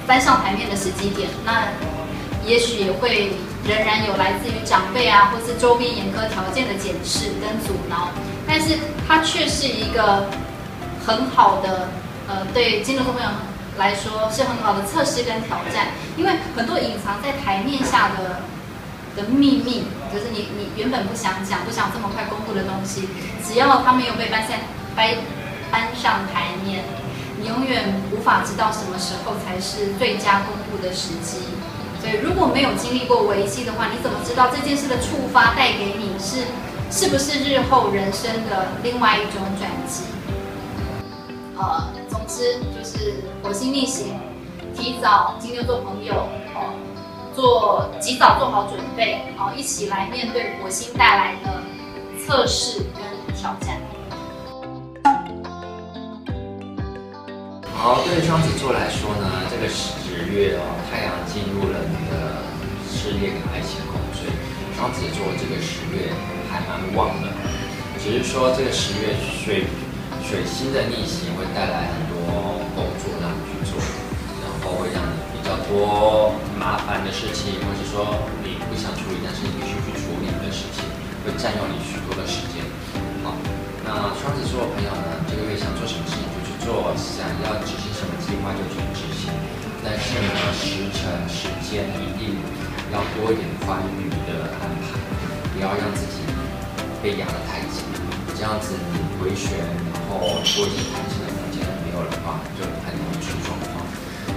[0.07, 1.69] 搬上台面的时机点，那
[2.45, 3.33] 也许也会
[3.65, 8.09] 仍然有来自于长辈啊，或是周边严苛条件的检视跟阻挠。
[8.49, 10.29] 但是它却是一个
[11.07, 11.89] 很好的，
[12.29, 13.29] 呃，对金牛座朋友
[13.79, 18.43] 来说是很好的测试跟挑战，因为很多隐藏在台面下的
[19.17, 23.09] 的秘密，就是你你原本不想讲、不想这么快公布的东西，
[23.47, 24.57] 只要它没有被搬上
[24.95, 25.11] 搬
[25.71, 26.85] 搬上台面，
[27.41, 31.39] 你永远无法知道什么时候才是最佳公布的时机。
[32.01, 36.45] 所以如果没有经历过危机的话，你怎么知道这件事的触发带给你是？
[36.89, 40.05] 是不是日后人生的另外一种转机？
[41.57, 44.21] 呃，总之就是火星逆行，
[44.77, 46.13] 提早金牛座朋友
[46.55, 46.77] 哦，
[47.35, 51.63] 做及早做好准备哦，一起来面对火星带来的
[52.21, 53.81] 测试跟挑战。
[57.75, 62.37] 好，对于双子座来说呢，这个十月哦，太阳进入了你的
[62.87, 64.33] 事业跟爱情宫，所以
[64.77, 66.13] 双子座这个十月。
[66.49, 67.29] 还蛮旺的，
[67.99, 69.67] 只是说这个十月水
[70.27, 72.19] 水星的逆行会带来很多
[72.75, 73.79] 工作让你去做，
[74.43, 80.83] 然后会让你比较多麻烦的事情，或者说你不想处理，但是你必须去处理的事情，
[81.23, 82.59] 会占用你许多的时间。
[83.23, 83.39] 好，
[83.87, 89.31] 那双子座朋友呢，这个月想做什么事情就去做，想要执行什么计划就去执行，
[89.87, 92.35] 但是呢，时辰时间一定
[92.91, 94.99] 要多一点宽裕的安排，
[95.55, 96.27] 不要让自己。
[97.03, 97.85] 被压得太紧，
[98.37, 103.81] 这样子你回旋，然后多一些弹性的空间没有的话，就很容易出状况。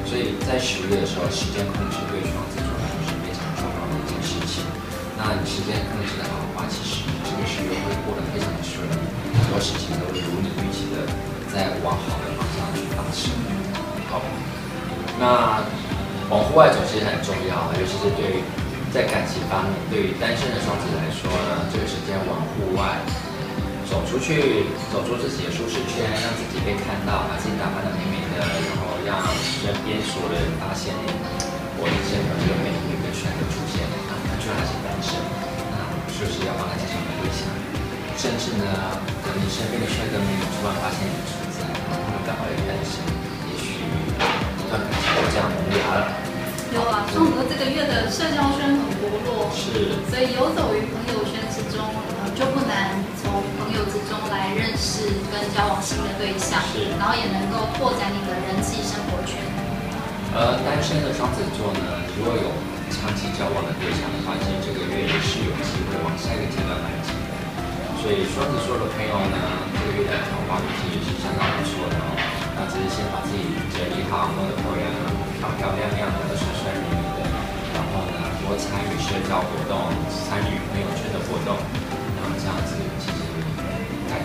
[0.08, 4.64] 所以在十月的时候，时间控制对双子座来说是非常重要的一件事情。
[5.20, 9.04] 那你时间控制的好的话，其实这个十月会过得非常的顺利，
[9.36, 11.04] 很多事情都会如你预期的
[11.52, 13.36] 在往好的方向去发生。
[14.08, 14.24] 好，
[15.20, 15.60] 那
[16.32, 18.43] 往户外走其实很重要，尤其是对于。
[18.89, 22.97] 在感情方面，对于单身的双子来说呢，这个时间往户外
[23.90, 30.94] 走出去，走出自己的舒适圈，让自己被看到，把自己打扮的美美的，然后让身边所有的人发现，
[31.74, 35.18] 我的身边有美女跟帅哥出现，啊，他居然还是单身，
[35.74, 35.82] 那
[36.14, 37.50] 是不是要帮他介绍个对象？
[38.14, 38.66] 甚至呢，
[39.26, 43.02] 可能你身边的帅哥美女突然发现你的存在，他们刚好也单身，
[43.50, 46.14] 也许一段感情就这样萌芽了。
[46.78, 51.82] 有啊，双子座这个月的社交圈很薄弱，是，所以游走于朋友圈之中，
[52.18, 59.36] 呃，就不难从朋友之中来认识跟交往新的对象，是，然后也能够拓展你的人际生活圈。
[60.32, 61.84] 而单身的双子座呢，
[62.16, 62.48] 如果有
[62.96, 67.36] 长期交往的对象的话，其实这个月也是有机会往下一个阶段迈进的。
[68.00, 69.36] 所以双子座的朋友呢，
[69.76, 72.08] 这个月的桃花运气也是相当不错的哦。
[72.56, 74.88] 那只是先把自己整理好，弄得漂亮，
[75.44, 76.40] 漂漂亮亮的。
[78.50, 79.78] 多参与社交活动，
[80.26, 81.54] 参与朋友圈的活动，
[81.86, 81.89] 然后
[82.40, 83.20] 这样子其实
[84.10, 84.24] 改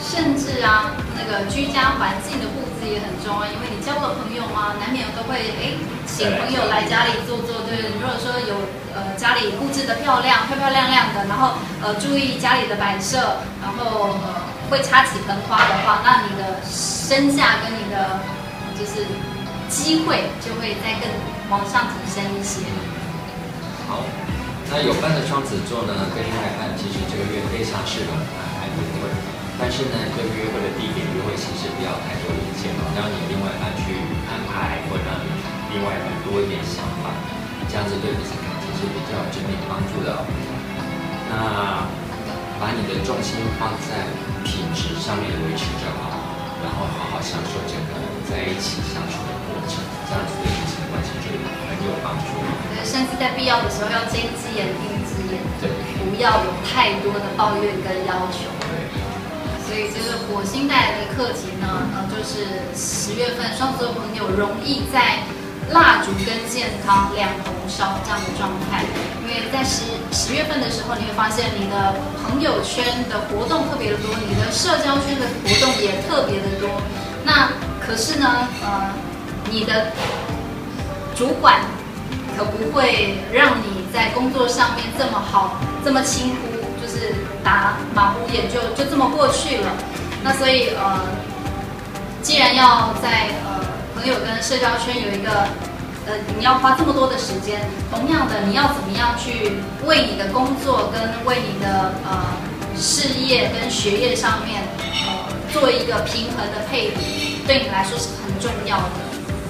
[0.00, 5.74] 甚至啊，那个居家环境的布置也很重要，因为你交了朋友嘛，难免都会哎
[6.06, 7.62] 请朋友来家里坐坐。
[7.62, 8.54] 对，如果说有
[8.94, 18.18] 呃家里布置的漂亮、漂漂亮亮的，然后呃注意家里的摆设，然后呃会插几盆花的话，那你的身价跟你的
[18.74, 19.06] 就是
[19.68, 21.06] 机会就会再更
[21.50, 22.66] 往上提升一些。
[23.86, 24.02] 好，
[24.70, 28.22] 那有伴的双子座呢，跟另外一半其实这个月非常适合安
[28.54, 29.10] 排约会，
[29.58, 33.98] 但是呢，对约会的地点、约会形式不要太多意见哦，让你另外一半去
[34.30, 35.18] 安排，或者让
[35.74, 37.10] 另外一半多一点想法，
[37.66, 40.22] 这样子对彼此感情是比较有正面帮助的哦。
[41.26, 41.82] 那
[42.62, 44.06] 把你的重心放在
[44.46, 46.14] 品质上面维持就好，
[46.62, 47.98] 然后好好享受这个
[48.30, 51.59] 在一起相处的过程，这样子对彼此关系就很
[51.90, 52.30] 有帮助。
[52.70, 55.68] 对，甚至在必要的时候要睁一只眼闭一只眼，对，
[55.98, 58.46] 不要有太多的抱怨跟要求。
[59.66, 62.42] 所以就是火星带来的课题呢，呃，就是
[62.74, 65.22] 十月份双子座朋友容易在
[65.70, 68.82] 蜡烛跟健康两头烧这样的状态，
[69.22, 76.82] 因为在十十月份的时候，你会发现你的朋友圈的活动特别的多，你的社交圈的活动也特别的多。
[77.24, 78.90] 那可是呢，呃，
[79.52, 79.92] 你的
[81.14, 81.60] 主管
[82.44, 86.60] 不会让你在工作上面这么好，这么轻忽。
[86.92, 87.14] 是
[87.44, 89.70] 打马虎眼就就这么过去了，
[90.24, 91.00] 那所以呃，
[92.20, 93.62] 既然要在呃
[93.94, 95.46] 朋友跟社交圈有一个
[96.04, 97.60] 呃你要花这么多的时间，
[97.92, 99.52] 同样的你要怎么样去
[99.86, 102.26] 为你的工作跟为你的呃
[102.76, 108.98] 事业跟学业上面呃做一个平衡的配比，对你来说是很重要的。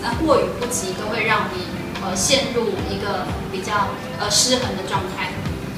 [0.03, 1.65] 那过与不及都会让你
[2.03, 3.89] 呃陷入一个比较
[4.19, 5.29] 呃失衡的状态。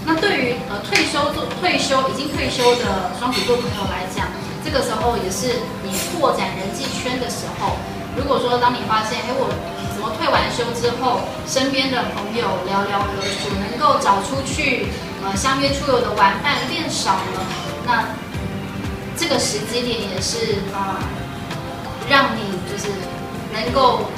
[0.04, 4.26] 那对于呃退休做退休已经退休的双子座朋友来讲，
[4.64, 7.76] 这个时候也是你拓展人际圈的时候。
[8.14, 9.48] 如果说当你发现，哎，我
[9.94, 14.88] 怎么退完休之后，身边的朋友寥寥可数，能够找出去
[15.24, 17.46] 呃相约出游的玩伴变少了，
[17.86, 18.04] 那
[19.16, 21.00] 这个时机点也是啊、
[22.10, 22.90] 让你就是
[23.54, 24.10] 能够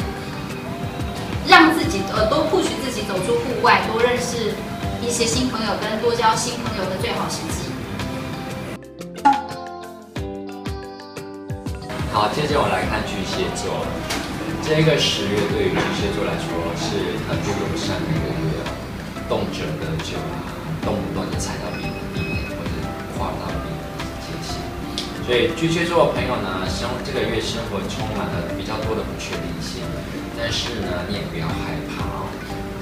[1.47, 4.55] 让自己呃多 push 自己走出户外，多认识。
[5.05, 7.68] 一些新朋友跟多交新朋友的最好时机。
[12.11, 13.84] 好，接着我来看巨蟹座。
[14.64, 16.49] 这个十月对于巨蟹座来说
[16.80, 18.64] 是很不友善的一个月，
[19.28, 20.16] 动辄的就
[20.80, 22.72] 动不动就踩到别人地，或者
[23.18, 23.76] 跨到别人
[24.24, 24.57] 界限。
[25.28, 29.84] 所以巨蟹座的朋友呢，生这个月生活充满了比较多的不确定性，
[30.37, 32.28] 但是呢，你也不要害怕哦。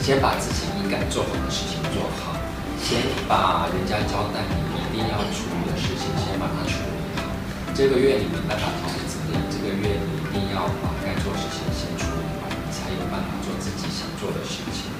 [0.02, 2.34] 先把自己应该做好的事情做好，
[2.82, 2.98] 先
[3.30, 7.30] 把人家交代你一定要处理的事情先把它处理好。
[7.70, 14.90] 这个月你没办法逃避责任，这个月你一定要把该做的事情先处理完，你才有办法做自己想做的事情。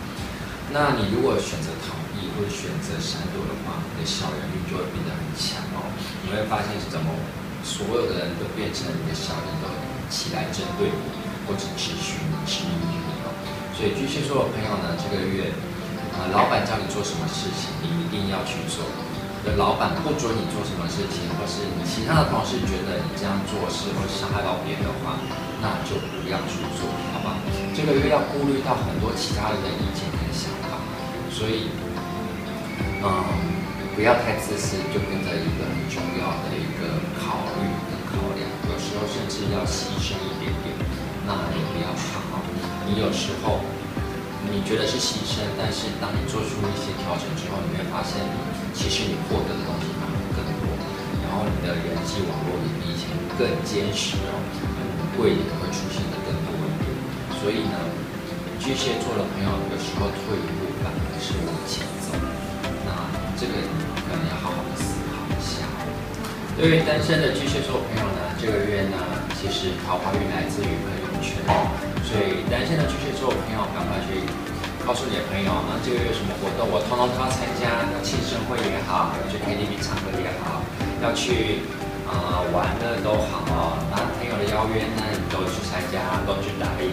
[0.70, 5.90] 那你如果选择逃避或者选择闪躲的话，你的小人运就会变得很强哦。
[6.22, 7.10] 你会发现是怎么，
[7.66, 9.66] 所有的人都变成你的小人，都
[10.06, 11.10] 起来针对你，
[11.46, 13.02] 或者质询你、质疑你。
[13.72, 15.50] 所以巨蟹座的朋友呢，这个月，
[16.14, 18.84] 呃，老板叫你做什么事情，你一定要去做。
[19.42, 25.18] 的老板不准你做什么事情，或是你其他的同事觉得你这样做是会伤害到别人的话，
[25.58, 27.34] 那就不要去做，好吧？
[27.74, 30.78] 这个月要顾虑到很多其他人的意见跟想法，
[31.26, 31.74] 所以，
[33.02, 33.10] 嗯，
[33.98, 40.70] 不要太自私，就变成一个很重要的一个考虑跟考量，有时候甚至要牺牲一点点，
[41.26, 42.20] 那你不要怕。
[42.86, 43.60] 你有时候
[44.50, 48.20] 你觉得是牺牲，但是当你做出一些调整之后，你会发现，
[48.74, 50.66] 其实你获得的东西反而更多，
[51.24, 53.08] 然后你的人际网络也比以前
[53.38, 54.36] 更坚实哦，
[55.16, 56.90] 贵也会出现的更多一点。
[57.40, 57.78] 所以呢，
[58.60, 62.12] 巨蟹座的朋友有时候退一步反而是往前走，
[62.84, 62.90] 那
[63.38, 63.70] 这个你
[64.04, 65.64] 可能要好好的思考一下。
[66.58, 68.98] 对于单身的巨蟹座朋友呢，这个月呢，
[69.40, 71.38] 其实桃花运来自于朋友圈。
[72.02, 74.20] 所以单身的巨蟹座朋友，赶快去
[74.84, 77.88] 告诉你的朋友，那这个月有什么活动，我通通都要参加。
[77.88, 80.60] 要庆生会也好，要去 KTV 唱歌也好，
[81.00, 81.64] 要去
[82.04, 86.92] 啊、玩的都好，那朋友的邀约，呢你都去参加，都去答应，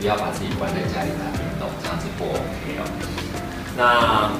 [0.00, 2.82] 不要把自己关在家里打电动，这样子不 OK 哦。
[3.78, 4.34] 那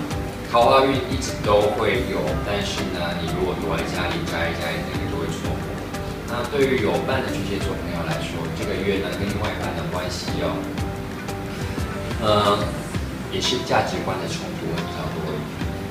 [0.50, 5.05] 桃花运一直都会有，但是呢，你如果躲在家里宅一宅，那个。
[6.36, 10.52] 那对于有伴的巨蟹座朋友来说，这个月呢，跟另外一半的关系哦，
[12.20, 12.60] 呃，
[13.32, 15.32] 也是价值观的冲突会比较多。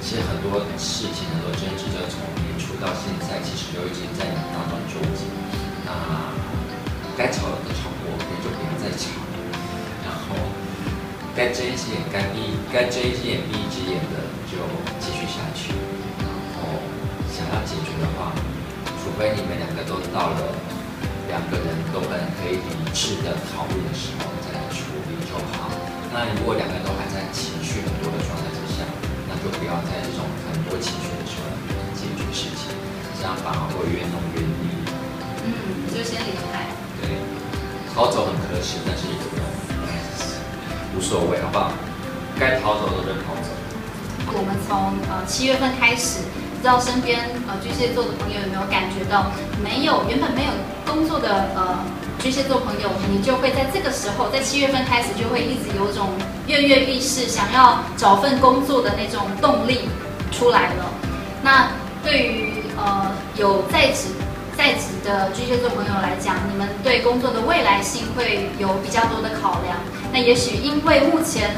[0.05, 5.25] 其实很多事情、很多争执，就从年初到现在，其实都已经在你当中纠结。
[5.81, 6.29] 那
[7.17, 9.09] 该吵的都吵过，也就不要再吵。
[10.05, 10.37] 然后
[11.33, 14.61] 该睁一只眼，该闭该睁一只眼闭一只眼的，就
[15.01, 15.73] 继续下去。
[16.21, 16.29] 然
[16.61, 16.77] 后
[17.33, 18.29] 想要解决的话，
[19.17, 20.51] 非你们两个都到了
[21.31, 25.71] 两个人都很可以理智的讨论的时候，再来处理就好。
[26.11, 28.83] 那如果两个人都还在情绪很多的状态之下，
[29.27, 31.47] 那就不要在这种很多情绪的时候
[31.95, 32.75] 解决事情，
[33.15, 34.83] 这样反而会越弄越腻。
[35.47, 36.67] 嗯，就先离开。
[36.99, 37.15] 对，
[37.95, 39.43] 逃走很可耻，但是也不用，
[40.95, 41.71] 无所谓，好不好？
[42.37, 43.47] 该逃走的人逃走。
[44.35, 49.27] 我们从呃七月份开始，不知道身边呃巨蟹座的朋友有没有感觉到，
[49.63, 50.51] 没有原本没有
[50.83, 51.77] 工作的呃
[52.17, 56.09] 巨蟹座朋友，你就会在这个时候，在七月份开始就会一直有种
[56.47, 59.81] 跃跃欲试，想要找份工作的那种动力
[60.31, 60.85] 出来了。
[61.43, 61.67] 那
[62.03, 64.07] 对于呃有在职。
[64.57, 69.77] 在职的巨蟹座朋友来讲，你们对工作的未来性会有比较多的考量。
[70.13, 71.51] 那也许因为目前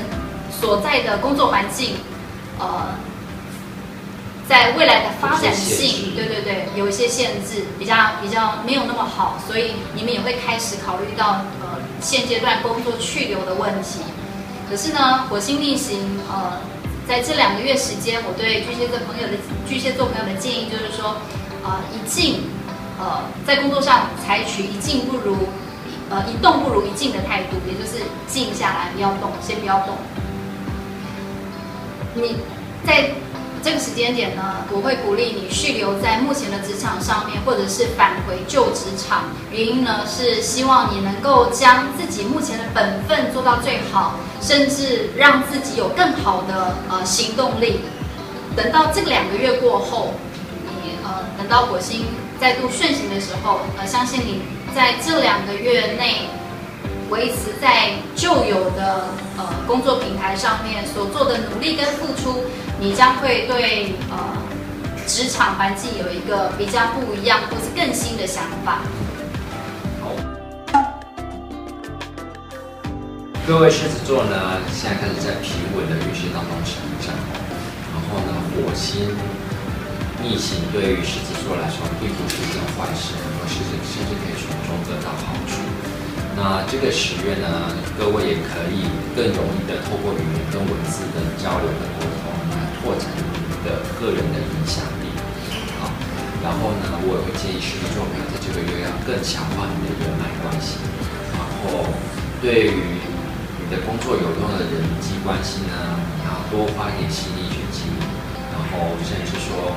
[0.50, 1.98] 所在的工作环境，
[2.58, 2.90] 呃，
[4.48, 14.00] 在未来的发展性，对对对，有一些限制，比较比较没有那么好，所以你们也会开始考虑到呃现阶段工作去留的问题。
[14.70, 16.60] 可是呢，火星逆行，呃，
[17.08, 19.34] 在这两个月时间，我对巨蟹座朋友的
[19.68, 21.10] 巨蟹座朋友的建议就是说，
[21.64, 22.42] 啊、呃，一静。
[23.00, 25.38] 呃，在工作上采取一静不如，
[26.10, 29.96] 呃，一动不如一静的态度，也就是静下来，不要动，先不要动。
[32.16, 32.38] 你
[32.84, 33.12] 在
[33.64, 39.26] 这个时间点呢，我会鼓励你续留在目前的职场上面，或者是返回旧职场。
[39.52, 47.82] 原因呢，是希望你能够将自己目前的本分做到最好，甚至让自己有更好的呃行动力。
[48.56, 50.14] 等到这两个月过后，
[50.84, 52.06] 你呃，等到火星。
[52.40, 54.44] 再度顺行的时候，呃，相信你
[54.76, 56.30] 在这两个月内
[57.10, 62.44] 维持在旧有的呃工作平台上面所做的努力跟付出，
[62.80, 64.18] 你将会对呃
[65.06, 68.80] 职场环境有一个比较不一样或是更新的想法。
[73.48, 77.16] 各位狮子座呢，现在开始在平稳的运势当中成长，
[77.94, 79.16] 然后呢，火星。
[80.20, 85.62] 逆行对于狮子座来说并不是一件坏事，而是甚至可以从中得到好处。
[86.38, 87.50] 那这个十月呢，
[87.98, 88.86] 各位也可以
[89.18, 95.10] 更容易的透过语言跟文字的交流的沟通，来拓展你的个人的影响力。
[95.82, 95.90] 好，
[96.46, 100.78] 然后呢，我也会建议狮子座朋友在这个月要更强化你的人脉关系。
[101.34, 101.90] 然后，
[102.38, 103.02] 对于
[103.58, 105.74] 你的工作有用的人际关系呢，
[106.22, 108.06] 你要多花一点心力去经营。
[108.54, 109.74] 然后，甚至说。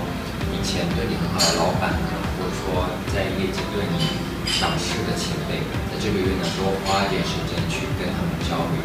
[0.53, 2.20] 以前对你很好的老板呢，
[2.71, 3.99] 说在业界对你
[4.47, 5.59] 赏识的前辈，
[5.91, 8.79] 在这个月呢，多花一点时间去跟他们交流，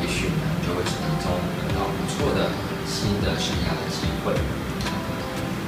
[0.00, 0.92] 也许呢就会从
[1.24, 1.32] 中
[1.64, 2.52] 得到不错的
[2.84, 4.36] 新的生涯的机会。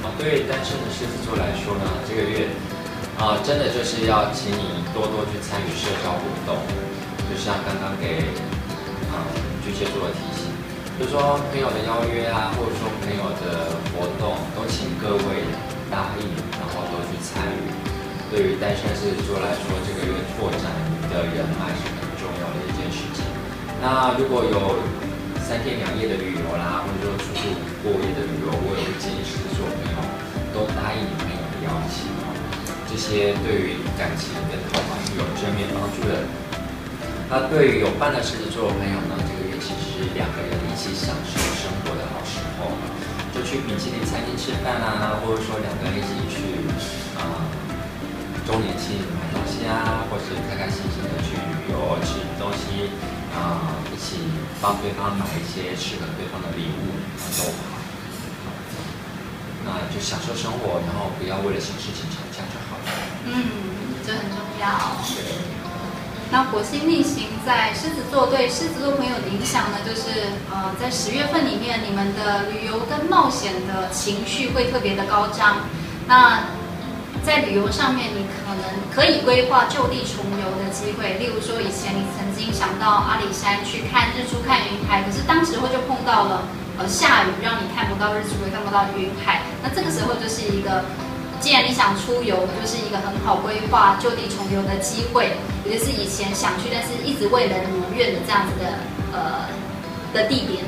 [0.05, 2.53] 啊，对单身的狮子座来说呢，这个月
[3.17, 6.61] 啊，真的就是要请你多多去参与社交活动，
[7.25, 8.29] 就像刚刚给
[9.09, 9.25] 啊
[9.65, 10.53] 巨蟹座的提醒。
[10.97, 15.43] 比如说朋友的邀约啊，或者说朋友的活动，都请各位，
[18.35, 23.23] 对于单身狮子座来说，这个月拓展你的人脉是很重要的一件事情。
[23.79, 24.75] 那如果有
[25.39, 29.95] 三天两夜的旅游啦，或者说出去过夜的旅游，我也会建议狮子座朋友
[30.51, 32.35] 都答应你朋友的邀请哦。
[32.91, 36.27] 这些对于感情跟桃花是有正面帮助的。
[37.31, 40.51] 那对于有伴的狮子座朋友呢，这个月其实两个人。
[40.75, 42.67] 一起享受生活的好时候，
[43.31, 46.64] 就去米其林餐厅吃饭啊，或者说两个人一起去
[48.45, 52.93] 周年庆买东西啊，或是开开心心的去旅游吃东西
[53.33, 54.21] 啊，一起
[54.61, 56.93] 帮对方买一些适合对方的礼物
[57.37, 57.75] 都好。
[59.65, 62.91] 那就享受生活，然后不要为了小事情吵架就好了。
[63.25, 63.33] 嗯，
[64.05, 64.69] 这很重要。
[66.31, 75.65] 那火星逆行在狮子座，对狮子座朋友的影响呢，就是呃，在十月份里面，你们的旅游跟冒险的情绪会特别的高涨。
[76.07, 76.43] 那
[77.25, 81.17] 在旅游上面，你可能可以规划就地重游的机会。
[81.17, 86.43] 例如说，以前你曾经想到阿里山去看日出、看云海，可是当时候就碰到了
[86.77, 89.41] 呃下雨，让你看不到日出，也看不到云海。
[89.63, 90.85] 那这个时候就是一个。
[91.37, 95.35] 既然你想出游，就是一个很好规划就地重游的机会，
[95.65, 98.79] 也就是以前想去但是一直未能如愿的这样子的
[99.11, 99.45] 呃
[100.13, 100.63] 的地点，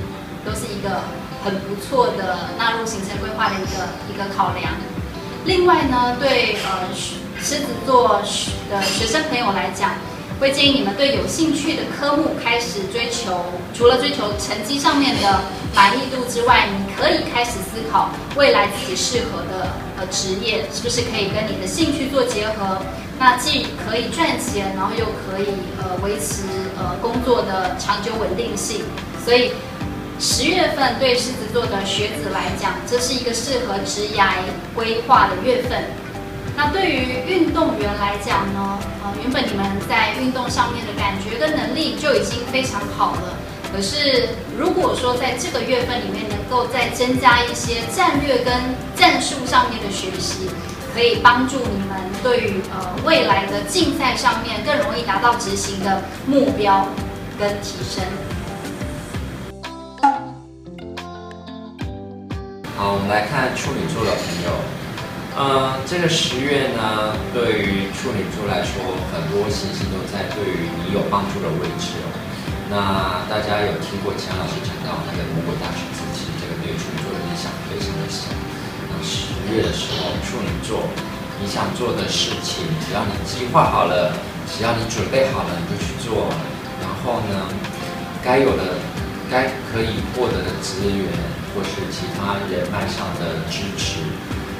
[0.45, 1.01] 都是一个
[1.43, 4.73] 很不错的纳入行程规划的一个一个考量。
[5.47, 6.93] 另外呢，对呃
[7.39, 8.21] 狮子座
[8.69, 9.91] 的学生朋友来讲，
[10.41, 15.39] 会建议你们对有兴趣的科目开始追求，除了追求成绩上面的
[15.73, 22.79] 满意度之外，你可以开始思考未来自己适合的呃职业是不是可以跟你的兴趣做结合。
[23.17, 25.47] 那既可以赚钱，然后又可以
[25.81, 26.43] 呃维持
[26.77, 28.81] 呃工作的长久稳定性。
[29.23, 29.53] 所以
[30.19, 34.29] 十月份对狮子座的学子来讲，这是一个适合职涯
[34.73, 35.83] 规划的月份。
[36.55, 43.37] 那对于运动员来讲呢，啊，原本你们在运动上面的感觉跟能力就已经非常好了。
[43.71, 48.51] 可是如果说在这个月份里面能够再增加一些战略跟
[48.95, 50.49] 战术上面的学习，
[50.95, 56.87] 可以帮助你们对于呃未来的竞赛上面更容易达到执行的目标
[57.37, 58.03] 跟提升。
[62.77, 64.53] 好，我们来看处女座的朋友。
[65.33, 68.77] 嗯，这个十月呢，对于处女座来说，
[69.09, 72.13] 很多星星都在对于你有帮助的位置哦。
[72.69, 78.29] 那大家有听过钱老师讲到那个魔鬼大十字，其实这个对处女座的影响非常的小。
[78.93, 80.85] 那十月的时候，处女座
[81.41, 84.13] 你想做的事情，只要你计划好了，
[84.45, 86.29] 只要你准备好了，你就去做。
[86.77, 87.49] 然后呢，
[88.21, 88.77] 该有的、
[89.33, 91.09] 该可以获得的资源，
[91.57, 93.97] 或是其他人脉上的支持。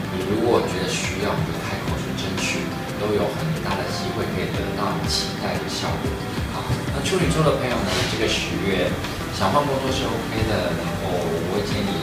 [0.09, 2.65] 你如果觉得需要，你就开口去争取，
[2.97, 6.09] 都有很大的机会可以得到你期待的效果。
[6.57, 8.89] 好，那处女座的朋友呢，这个十月
[9.37, 11.93] 想换工作是 OK 的，然后我会建议，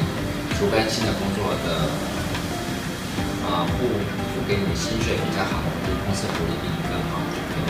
[0.54, 1.90] 除非新的工作的
[3.50, 7.66] 啊不不给你薪水比较好，或者公司福利比你更好，就可以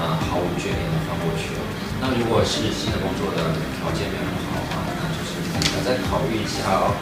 [0.00, 1.60] 啊毫无眷恋的换过去了。
[2.00, 4.53] 那如果是新的工作的条件没有很好，
[5.84, 6.96] 再考虑一下哦。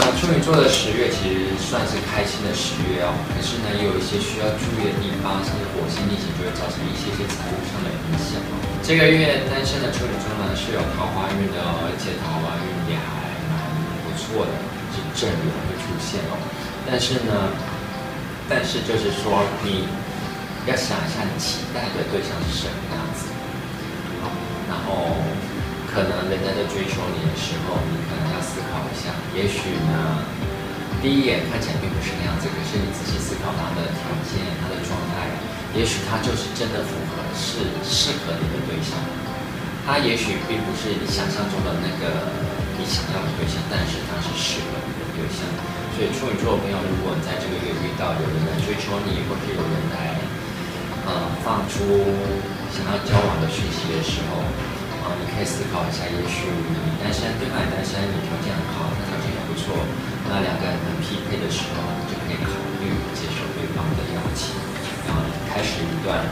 [0.00, 8.56] 那处女座的十月其实算是开心的十月哦，可是呢，也有一些需要注意的地方，像是火星逆行就会造成一些些财务上的影响哦。
[8.84, 13.56] 这个月单身的处女座呢是有桃花运的哦，而且桃花运也还蛮
[14.04, 14.52] 不错的，
[14.92, 16.36] 是正缘会出现哦。
[16.84, 17.50] 但是呢，
[18.48, 19.88] 但是就是说你
[20.68, 23.32] 要想一下，你期待的对象是什么样子，
[24.22, 24.28] 好，
[24.68, 25.15] 然后。
[25.96, 29.08] 可能人家在追求你的时候，你可能要思考一下。
[29.32, 30.20] 也许呢，
[31.00, 35.32] 第一眼看起来并不是那样子，可是你仔细思考他的条件、他的状态，
[35.72, 38.92] 也许他就是真的符合，是适合你的对象。
[39.88, 42.28] 他也许并不是你想象中的那个
[42.76, 45.48] 你想要的对象，但是他是适合你的对象。
[45.96, 50.12] 所以处女座的朋友，如果你在这个月遇到有人来追求你，或是有人来，
[51.08, 52.04] 呃，放出
[52.68, 54.44] 想要交往的讯息的时候，
[55.18, 59.76] 你可以思考一下，也许你单身，对方也单身，你条件很好，他条件也不错，
[60.26, 62.50] 那两个人很匹配的时候，你就可以考
[62.82, 64.56] 虑接受对方的邀请，
[65.06, 65.22] 然后
[65.52, 66.26] 开始一段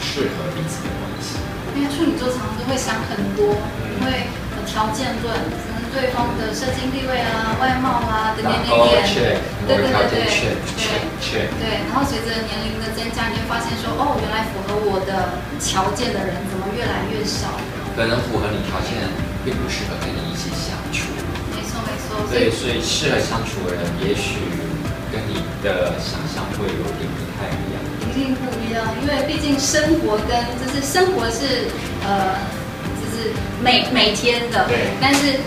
[0.00, 1.36] 适合彼此的关系。
[1.76, 3.52] 因为处女座常常都会想很多，
[4.00, 4.32] 因为
[4.64, 9.04] 条件论，可能对方的社经地位啊、外貌啊等等等等，
[9.68, 10.24] 对对对对
[11.20, 16.85] 对，对，然后随着年龄的增加，你会发现说，哦，原来符合我的条件的人怎么越。
[17.96, 18.92] 可能符合你条件，
[19.42, 21.08] 并不适合跟你一起相处。
[21.48, 22.28] 没错没错。
[22.28, 24.36] 对，所以适合相处的人，也许
[25.10, 27.80] 跟你的想象会有点不太一样。
[28.04, 31.72] 一定不一样，因为毕竟生活跟就是生活是
[32.04, 32.36] 呃，
[33.00, 33.32] 就是
[33.64, 34.68] 每每天的。
[34.68, 34.92] 对。
[35.00, 35.40] 但是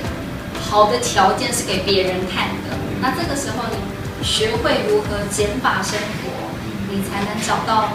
[0.59, 2.73] 好的条件是给别人看的。
[2.73, 2.97] 嗯。
[2.99, 6.33] 那这个时候你学会如何减法生活，
[6.65, 7.93] 嗯，你才能找到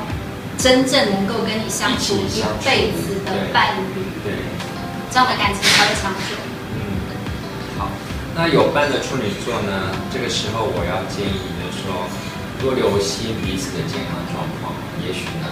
[0.57, 3.94] 真正能够跟你相处一辈子的伴侣。
[5.15, 6.35] 这样的感情才会长久。
[6.74, 6.82] 嗯，
[7.78, 7.86] 好，
[8.35, 9.95] 那有伴的处女座呢？
[10.11, 12.11] 这个时候我要建议就是说，
[12.59, 14.74] 多留心彼此的健康状况。
[15.07, 15.47] 也许呢，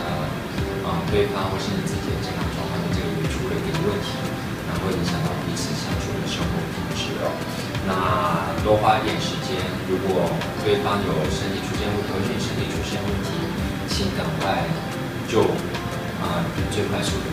[0.83, 4.19] 啊，对方或是你自己的健康状况，这个月出了一点问题，
[4.67, 7.31] 然后影响到彼此相处的生活品质哦。
[7.87, 9.55] 那多花一点时间，
[9.87, 10.27] 如果
[10.67, 13.31] 对方有身体出现问题，或是你身体出现问题，
[13.87, 14.67] 请赶快
[15.31, 15.47] 就
[16.19, 16.43] 啊，
[16.75, 17.31] 最快速度。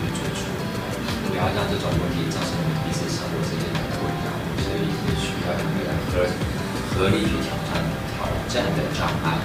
[1.40, 2.52] 要让这种问题造成
[2.84, 4.28] 彼此生活之间的困扰，
[4.60, 6.28] 所以是需要两个人合
[6.92, 7.80] 合力去挑战
[8.12, 9.40] 挑战的障碍。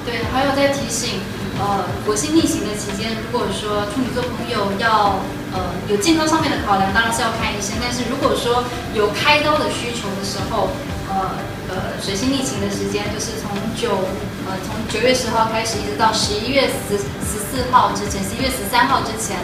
[0.00, 1.20] 对，还有在提醒，
[1.60, 5.20] 呃，火星逆行的期间，如果说处女座朋友要
[5.52, 7.76] 呃有健康上面的考量，当然是要看医生。
[7.84, 8.64] 但是如果说
[8.94, 10.72] 有开刀的需求的时候，
[11.12, 11.36] 呃
[11.68, 14.08] 呃，水星逆行的时间就是从九
[14.48, 19.36] 呃从九月十号开始，一直到十一月十十四号之前，十一月十三号之前。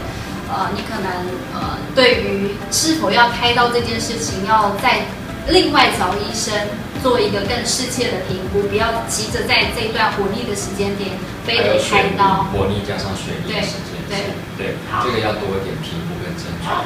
[0.48, 1.10] 呃，你可能
[1.54, 5.02] 呃，对于是否要开刀这件事情，要再
[5.48, 6.54] 另外找医生
[7.02, 11.10] 做一个更适切的评估，不要急着在这段火力的时间点
[11.44, 12.44] 非得开刀。
[12.52, 14.18] 火力加上水逆的时间，对
[14.56, 16.84] 对，对这个要多一点评估跟症状。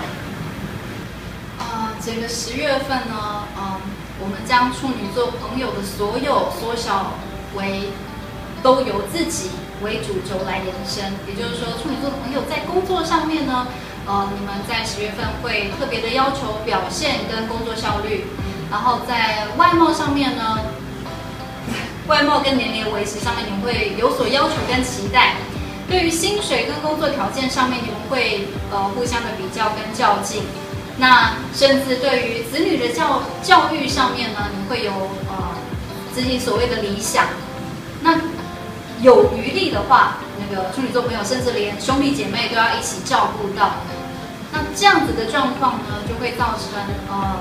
[1.58, 3.76] 啊，这个十月份呢，嗯，
[4.20, 7.12] 我们将处女座朋友的所有缩小
[7.54, 7.90] 为
[8.62, 9.50] 都由自己
[9.82, 13.66] 为主轴来延伸，也就是说，处女座的朋友在工作上面呢。
[14.06, 18.24] 呃，你们在十月份会特别的要求表现跟工作效率，
[18.70, 20.58] 然后在外貌上面呢，
[22.08, 25.34] 外貌跟年龄维持上面，你们会有所要求跟期待。
[25.86, 30.42] 对于薪水跟工作条件上面，你们会呃互相的比较跟较劲。
[30.96, 34.90] 那甚至对于子女的教教育上面呢，你会有
[35.28, 35.54] 呃
[36.12, 37.26] 自己所谓的理想。
[38.02, 38.14] 那
[39.02, 43.72] 有余力的话，那个处女座朋友，甚至连兄弟姐妹都要一起照顾到。
[44.52, 47.40] 那这样子的状况呢，就会造成呃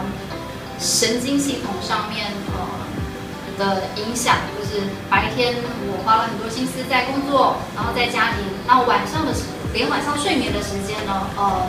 [0.80, 5.56] 神经系统上面呃的影响，就是白天
[5.88, 9.41] 我花了很多心思在工作，然后在家庭，那晚上的时
[9.73, 11.68] 连晚上睡眠的时间呢，呃，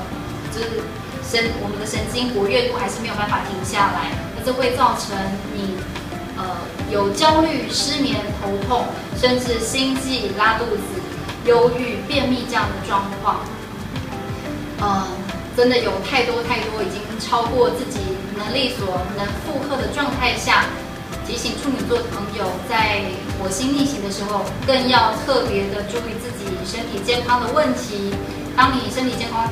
[0.52, 0.84] 就是
[1.24, 5.16] 神我们的神经活跃度还是没有办法停下来，那这会造成
[5.56, 5.79] 你
[6.90, 8.84] 有焦虑、失眠、头痛，
[9.20, 10.82] 甚至心悸、拉肚子、
[11.46, 13.40] 忧郁、便秘这样的状况，
[14.80, 15.06] 呃。
[15.56, 17.98] 真的有太多太多已经超过自己
[18.38, 20.64] 能力所能负荷的状态下，
[21.26, 23.02] 提醒处女座的朋友，在
[23.36, 28.14] 火星逆行的时候，更要特别的注意自己身体健康的问题。
[28.56, 29.44] 当你身体健康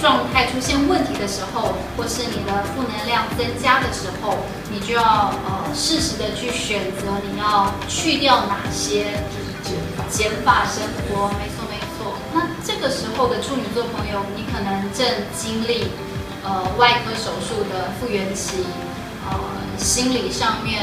[0.00, 4.38] 状态出现问题的时候，或是你的负能量增加的时候，
[4.70, 9.06] 你就要呃适时的去选择你要去掉哪些
[9.64, 11.28] 就是减法生活。
[11.38, 12.14] 没错没错。
[12.34, 15.06] 那这个时候的处女座朋友，你可能正
[15.36, 15.88] 经历
[16.44, 18.64] 呃外科手术的复原期，
[19.24, 19.38] 呃
[19.78, 20.82] 心理上面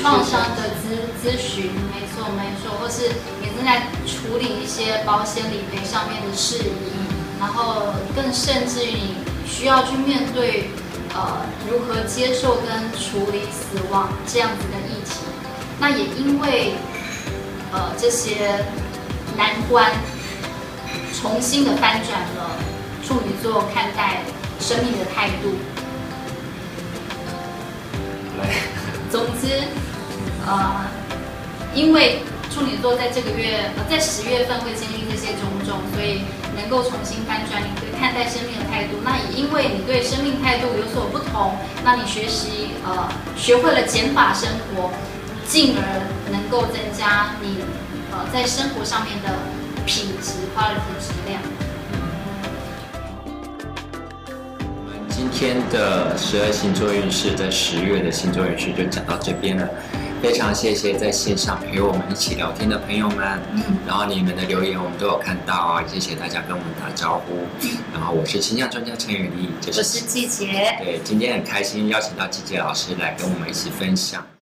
[0.00, 0.84] 创伤的咨
[1.22, 3.08] 咨询，没错没错，或是
[3.40, 6.92] 你正在处理一些保险理赔上面的事宜，
[7.40, 9.16] 然后更甚至于你
[9.46, 10.70] 需要去面对
[11.14, 15.20] 呃如何接受跟处理死亡这样子的议题，
[15.80, 16.74] 那也因为
[17.72, 18.64] 呃这些。
[19.36, 19.92] 难关，
[21.14, 22.56] 重新的翻转了
[23.06, 24.22] 处女座看待
[24.58, 25.54] 生命的态度。
[29.10, 29.64] 总之，
[30.46, 30.86] 呃，
[31.74, 32.20] 因为
[32.50, 36.22] 处女座在这个月，呃，在十月份会经历这些种种，所以
[36.56, 38.98] 能够重新翻转你对看待生命的态度。
[39.04, 44.90] 那也因为你对生命态度有所不同，那你学习呃学会了减法生活，
[45.46, 45.82] 进而
[46.30, 47.58] 能够增加你。
[48.10, 49.28] 呃，在生活上面的
[49.84, 51.42] 品质、quality 质量。
[55.18, 59.68] 今天的十二星座运势，在十月的星座运势就讲到这边了。
[60.22, 67.34] 非常谢谢在线上陪我们一起聊天的朋友们，嗯，然后你们的留言我们都有看到啊，谢谢大家跟我们打招呼。
[67.92, 70.72] 然后我是星象专家陈雨丽，就是、我是季杰。
[70.78, 74.24] 对，今天很开心邀请到季杰老师来跟我们一起分享。